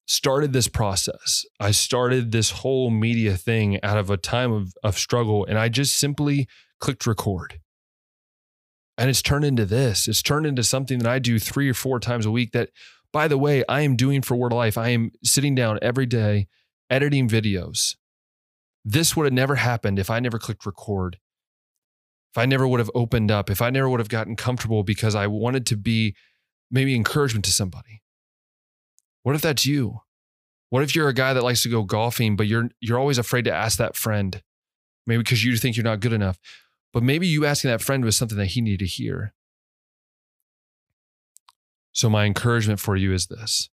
started 0.07 0.53
this 0.53 0.69
process. 0.69 1.45
I 1.59 1.73
started 1.73 2.31
this 2.31 2.51
whole 2.51 2.91
media 2.91 3.37
thing 3.37 3.83
out 3.83 3.99
of 3.99 4.09
a 4.09 4.17
time 4.17 4.53
of, 4.53 4.73
of 4.83 4.99
struggle, 4.99 5.45
and 5.45 5.59
I 5.59 5.69
just 5.69 5.97
simply 5.97 6.47
clicked 6.81 7.07
record. 7.07 7.61
And 8.97 9.11
it's 9.11 9.23
turned 9.23 9.45
into 9.45 9.67
this. 9.67 10.09
It's 10.09 10.23
turned 10.23 10.47
into 10.47 10.63
something 10.65 11.01
that 11.01 11.11
I 11.11 11.19
do 11.19 11.39
three 11.39 11.69
or 11.69 11.75
four 11.75 12.01
times 12.01 12.25
a 12.25 12.31
week. 12.31 12.53
That, 12.53 12.71
by 13.13 13.29
the 13.29 13.37
way, 13.37 13.65
I 13.69 13.83
am 13.83 13.97
doing 13.97 14.23
for 14.23 14.37
Word 14.37 14.53
Life. 14.53 14.79
I 14.79 14.91
am 14.91 15.11
sitting 15.23 15.55
down 15.55 15.79
every 15.83 16.07
day 16.07 16.47
editing 16.89 17.29
videos. 17.29 17.97
This 18.89 19.17
would 19.17 19.25
have 19.25 19.33
never 19.33 19.57
happened 19.57 19.99
if 19.99 20.11
I 20.11 20.21
never 20.21 20.39
clicked 20.39 20.65
record. 20.65 21.19
If 22.33 22.39
I 22.39 22.47
never 22.47 22.69
would 22.69 22.79
have 22.79 22.91
opened 22.95 23.33
up, 23.33 23.51
if 23.51 23.61
I 23.61 23.69
never 23.69 23.89
would 23.89 23.99
have 23.99 24.09
gotten 24.09 24.37
comfortable 24.37 24.85
because 24.85 25.17
I 25.17 25.27
wanted 25.27 25.67
to 25.67 25.77
be 25.77 26.15
maybe 26.71 26.95
encouragement 26.95 27.45
to 27.47 27.53
somebody. 27.53 28.03
What 29.25 29.35
if 29.35 29.43
that's 29.43 29.67
you? 29.67 30.03
What 30.71 30.85
if 30.85 30.95
you're 30.95 31.09
a 31.09 31.15
guy 31.15 31.33
that 31.33 31.43
likes 31.43 31.65
to 31.65 31.69
go 31.69 31.83
golfing, 31.83 32.37
but 32.37 32.47
you're 32.47 32.69
you're 32.81 32.99
always 32.99 33.19
afraid 33.19 33.45
to 33.47 33.53
ask 33.53 33.77
that 33.79 33.97
friend, 33.97 34.41
maybe 35.05 35.19
because 35.19 35.45
you 35.45 35.57
think 35.57 35.77
you're 35.77 35.83
not 35.83 35.99
good 35.99 36.13
enough, 36.13 36.39
but 36.93 37.03
maybe 37.03 37.27
you 37.27 37.45
asking 37.45 37.71
that 37.71 37.83
friend 37.83 38.05
was 38.05 38.17
something 38.17 38.39
that 38.39 38.47
he 38.47 38.61
needed 38.61 38.81
to 38.81 38.87
hear. 38.87 39.35
So 41.91 42.09
my 42.09 42.25
encouragement 42.25 42.79
for 42.79 42.95
you 42.95 43.13
is 43.13 43.27
this: 43.27 43.69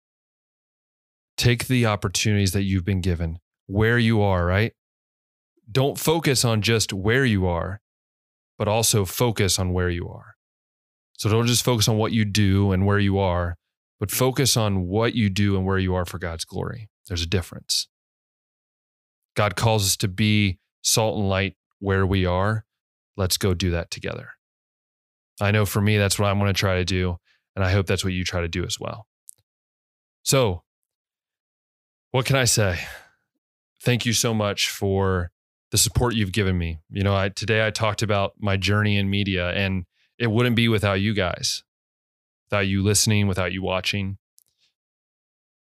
take 1.36 1.66
the 1.66 1.84
opportunities 1.84 2.52
that 2.52 2.62
you've 2.62 2.84
been 2.86 3.02
given, 3.02 3.40
where 3.66 3.98
you 3.98 4.22
are. 4.22 4.46
Right? 4.46 4.72
Don't 5.70 5.98
focus 5.98 6.44
on 6.44 6.62
just 6.62 6.92
where 6.92 7.24
you 7.24 7.46
are, 7.46 7.80
but 8.58 8.68
also 8.68 9.04
focus 9.04 9.58
on 9.58 9.72
where 9.72 9.90
you 9.90 10.08
are. 10.08 10.34
So 11.18 11.28
don't 11.28 11.46
just 11.46 11.64
focus 11.64 11.88
on 11.88 11.98
what 11.98 12.12
you 12.12 12.24
do 12.24 12.72
and 12.72 12.84
where 12.84 12.98
you 12.98 13.18
are, 13.18 13.56
but 14.00 14.10
focus 14.10 14.56
on 14.56 14.86
what 14.88 15.14
you 15.14 15.30
do 15.30 15.56
and 15.56 15.64
where 15.64 15.78
you 15.78 15.94
are 15.94 16.04
for 16.04 16.18
God's 16.18 16.44
glory. 16.44 16.88
There's 17.08 17.22
a 17.22 17.26
difference. 17.26 17.88
God 19.34 19.56
calls 19.56 19.86
us 19.86 19.96
to 19.98 20.08
be 20.08 20.58
salt 20.82 21.18
and 21.18 21.28
light 21.28 21.56
where 21.78 22.06
we 22.06 22.26
are. 22.26 22.64
Let's 23.16 23.36
go 23.36 23.54
do 23.54 23.70
that 23.70 23.90
together. 23.90 24.30
I 25.40 25.50
know 25.50 25.64
for 25.64 25.80
me, 25.80 25.96
that's 25.96 26.18
what 26.18 26.26
I'm 26.26 26.38
going 26.38 26.52
to 26.52 26.58
try 26.58 26.76
to 26.76 26.84
do. 26.84 27.16
And 27.54 27.64
I 27.64 27.70
hope 27.70 27.86
that's 27.86 28.04
what 28.04 28.12
you 28.12 28.24
try 28.24 28.40
to 28.40 28.48
do 28.48 28.64
as 28.64 28.78
well. 28.80 29.06
So, 30.22 30.62
what 32.10 32.26
can 32.26 32.36
I 32.36 32.44
say? 32.44 32.78
Thank 33.82 34.06
you 34.06 34.12
so 34.12 34.32
much 34.32 34.70
for 34.70 35.30
the 35.72 35.78
support 35.78 36.14
you've 36.14 36.32
given 36.32 36.56
me. 36.56 36.78
You 36.90 37.02
know, 37.02 37.16
I, 37.16 37.30
today 37.30 37.66
I 37.66 37.70
talked 37.70 38.02
about 38.02 38.34
my 38.38 38.56
journey 38.56 38.96
in 38.96 39.10
media, 39.10 39.50
and 39.50 39.84
it 40.18 40.28
wouldn't 40.28 40.54
be 40.54 40.68
without 40.68 41.00
you 41.00 41.12
guys 41.14 41.64
without 42.52 42.68
you 42.68 42.82
listening, 42.82 43.26
without 43.26 43.50
you 43.50 43.62
watching. 43.62 44.18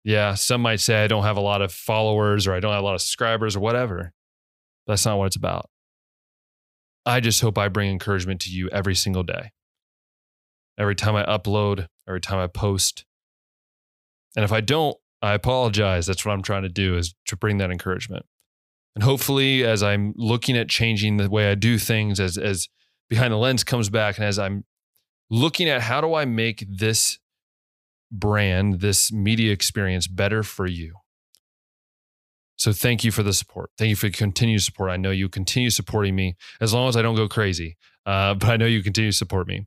Yeah, 0.04 0.34
some 0.34 0.62
might 0.62 0.80
say 0.80 1.04
I 1.04 1.08
don't 1.08 1.22
have 1.22 1.38
a 1.38 1.42
lot 1.42 1.62
of 1.62 1.72
followers 1.72 2.48
or 2.48 2.54
I 2.54 2.60
don't 2.60 2.72
have 2.72 2.82
a 2.82 2.86
lot 2.86 2.96
of 2.96 3.02
subscribers 3.02 3.56
or 3.56 3.60
whatever. 3.60 4.14
That's 4.88 5.06
not 5.06 5.20
what 5.20 5.28
it's 5.28 5.36
about. 5.36 5.70
I 7.06 7.20
just 7.20 7.40
hope 7.40 7.60
I 7.60 7.68
bring 7.68 7.92
encouragement 7.92 8.42
to 8.42 8.50
you 8.50 8.68
every 8.70 8.96
single 8.96 9.22
day. 9.22 9.52
Every 10.76 10.96
time 10.96 11.16
I 11.16 11.24
upload, 11.26 11.86
every 12.08 12.20
time 12.20 12.40
I 12.40 12.48
post. 12.48 13.06
And 14.36 14.44
if 14.44 14.52
I 14.52 14.62
don't, 14.62 14.98
I 15.22 15.34
apologize. 15.34 16.08
That's 16.08 16.26
what 16.26 16.32
I'm 16.32 16.42
trying 16.42 16.64
to 16.64 16.70
do 16.70 16.98
is 16.98 17.14
to 17.28 17.38
bring 17.38 17.60
that 17.60 17.70
encouragement. 17.70 18.26
And 18.96 19.04
hopefully 19.04 19.64
as 19.64 19.82
I'm 19.82 20.14
looking 20.18 20.58
at 20.58 20.70
changing 20.70 21.18
the 21.18 21.30
way 21.30 21.50
I 21.50 21.56
do 21.56 21.78
things 21.78 22.20
as 22.20 22.38
as 22.38 22.68
behind 23.10 23.34
the 23.34 23.38
lens 23.38 23.64
comes 23.64 23.90
back 23.90 24.18
and 24.18 24.26
as 24.26 24.38
I'm 24.38 24.66
looking 25.30 25.70
at 25.70 25.82
how 25.82 26.02
do 26.02 26.14
I 26.14 26.26
make 26.26 26.66
this 26.70 27.20
brand, 28.12 28.82
this 28.82 29.12
media 29.12 29.54
experience 29.54 30.08
better 30.08 30.44
for 30.44 30.68
you. 30.68 30.96
So 32.58 32.72
thank 32.72 33.04
you 33.04 33.12
for 33.12 33.24
the 33.24 33.34
support. 33.34 33.72
Thank 33.78 33.90
you 33.90 33.96
for 33.96 34.08
the 34.08 34.12
continued 34.12 34.62
support. 34.62 34.92
I 34.92 34.98
know 34.98 35.10
you 35.10 35.30
continue 35.30 35.70
supporting 35.72 36.16
me 36.16 36.36
as 36.60 36.74
long 36.74 36.90
as 36.90 36.96
I 36.96 37.02
don't 37.02 37.16
go 37.16 37.28
crazy, 37.28 37.78
uh, 38.06 38.34
but 38.36 38.50
I 38.50 38.58
know 38.58 38.66
you 38.66 38.84
continue 38.84 39.12
to 39.12 39.18
support 39.18 39.48
me. 39.48 39.66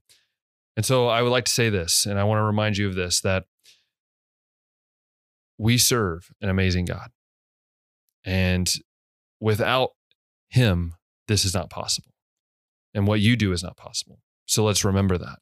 And 0.76 0.84
so 0.84 1.08
I 1.08 1.22
would 1.22 1.30
like 1.30 1.44
to 1.46 1.52
say 1.52 1.70
this, 1.70 2.04
and 2.04 2.18
I 2.18 2.24
want 2.24 2.38
to 2.38 2.42
remind 2.42 2.76
you 2.76 2.88
of 2.88 2.94
this 2.94 3.20
that 3.22 3.44
we 5.58 5.78
serve 5.78 6.30
an 6.40 6.48
amazing 6.48 6.84
God. 6.84 7.10
And 8.24 8.72
without 9.44 9.90
Him, 10.48 10.94
this 11.28 11.44
is 11.44 11.54
not 11.54 11.70
possible. 11.70 12.12
And 12.94 13.06
what 13.06 13.20
you 13.20 13.36
do 13.36 13.52
is 13.52 13.62
not 13.62 13.76
possible. 13.76 14.20
So 14.46 14.64
let's 14.64 14.84
remember 14.84 15.18
that. 15.18 15.38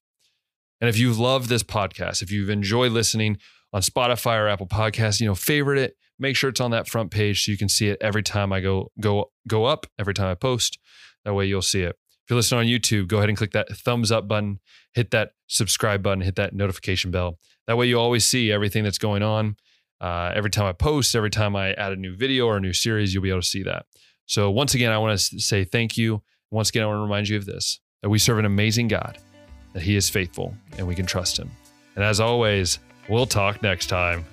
And 0.80 0.88
if 0.88 0.98
you've 0.98 1.18
loved 1.18 1.48
this 1.48 1.62
podcast, 1.62 2.22
if 2.22 2.30
you've 2.30 2.50
enjoyed 2.50 2.92
listening 2.92 3.38
on 3.72 3.82
Spotify 3.82 4.38
or 4.38 4.48
Apple 4.48 4.66
Podcasts, 4.66 5.20
you 5.20 5.26
know, 5.26 5.34
favorite 5.34 5.78
it. 5.78 5.96
Make 6.18 6.36
sure 6.36 6.50
it's 6.50 6.60
on 6.60 6.70
that 6.72 6.88
front 6.88 7.10
page 7.10 7.44
so 7.44 7.52
you 7.52 7.58
can 7.58 7.68
see 7.68 7.88
it 7.88 7.98
every 8.00 8.22
time 8.22 8.52
I 8.52 8.60
go 8.60 8.90
go 9.00 9.30
go 9.48 9.64
up, 9.64 9.86
every 9.98 10.14
time 10.14 10.26
I 10.26 10.34
post. 10.34 10.78
That 11.24 11.34
way 11.34 11.46
you'll 11.46 11.62
see 11.62 11.82
it. 11.82 11.96
If 12.24 12.30
you're 12.30 12.36
listening 12.36 12.60
on 12.60 12.66
YouTube, 12.66 13.08
go 13.08 13.18
ahead 13.18 13.28
and 13.28 13.38
click 13.38 13.52
that 13.52 13.68
thumbs 13.70 14.12
up 14.12 14.28
button, 14.28 14.60
hit 14.94 15.10
that 15.10 15.30
subscribe 15.46 16.02
button, 16.02 16.20
hit 16.20 16.36
that 16.36 16.54
notification 16.54 17.10
bell. 17.10 17.38
That 17.66 17.76
way 17.76 17.86
you 17.86 17.98
always 17.98 18.24
see 18.24 18.52
everything 18.52 18.84
that's 18.84 18.98
going 18.98 19.22
on. 19.22 19.56
Uh, 20.00 20.32
every 20.34 20.50
time 20.50 20.66
I 20.66 20.72
post, 20.72 21.14
every 21.14 21.30
time 21.30 21.54
I 21.54 21.74
add 21.74 21.92
a 21.92 21.96
new 21.96 22.16
video 22.16 22.46
or 22.46 22.56
a 22.56 22.60
new 22.60 22.72
series, 22.72 23.14
you'll 23.14 23.22
be 23.22 23.30
able 23.30 23.40
to 23.40 23.46
see 23.46 23.62
that. 23.62 23.86
So 24.26 24.50
once 24.50 24.74
again, 24.74 24.92
I 24.92 24.98
want 24.98 25.18
to 25.18 25.40
say 25.40 25.64
thank 25.64 25.96
you. 25.96 26.22
Once 26.50 26.70
again, 26.70 26.82
I 26.82 26.86
want 26.86 26.98
to 26.98 27.02
remind 27.02 27.28
you 27.28 27.36
of 27.36 27.46
this: 27.46 27.80
that 28.02 28.08
we 28.08 28.18
serve 28.18 28.38
an 28.38 28.44
amazing 28.44 28.88
God 28.88 29.18
that 29.72 29.82
He 29.82 29.96
is 29.96 30.10
faithful 30.10 30.54
and 30.78 30.86
we 30.86 30.94
can 30.94 31.06
trust 31.06 31.38
Him. 31.38 31.50
And 31.96 32.04
as 32.04 32.20
always, 32.20 32.78
we'll 33.08 33.26
talk 33.26 33.62
next 33.62 33.86
time. 33.86 34.24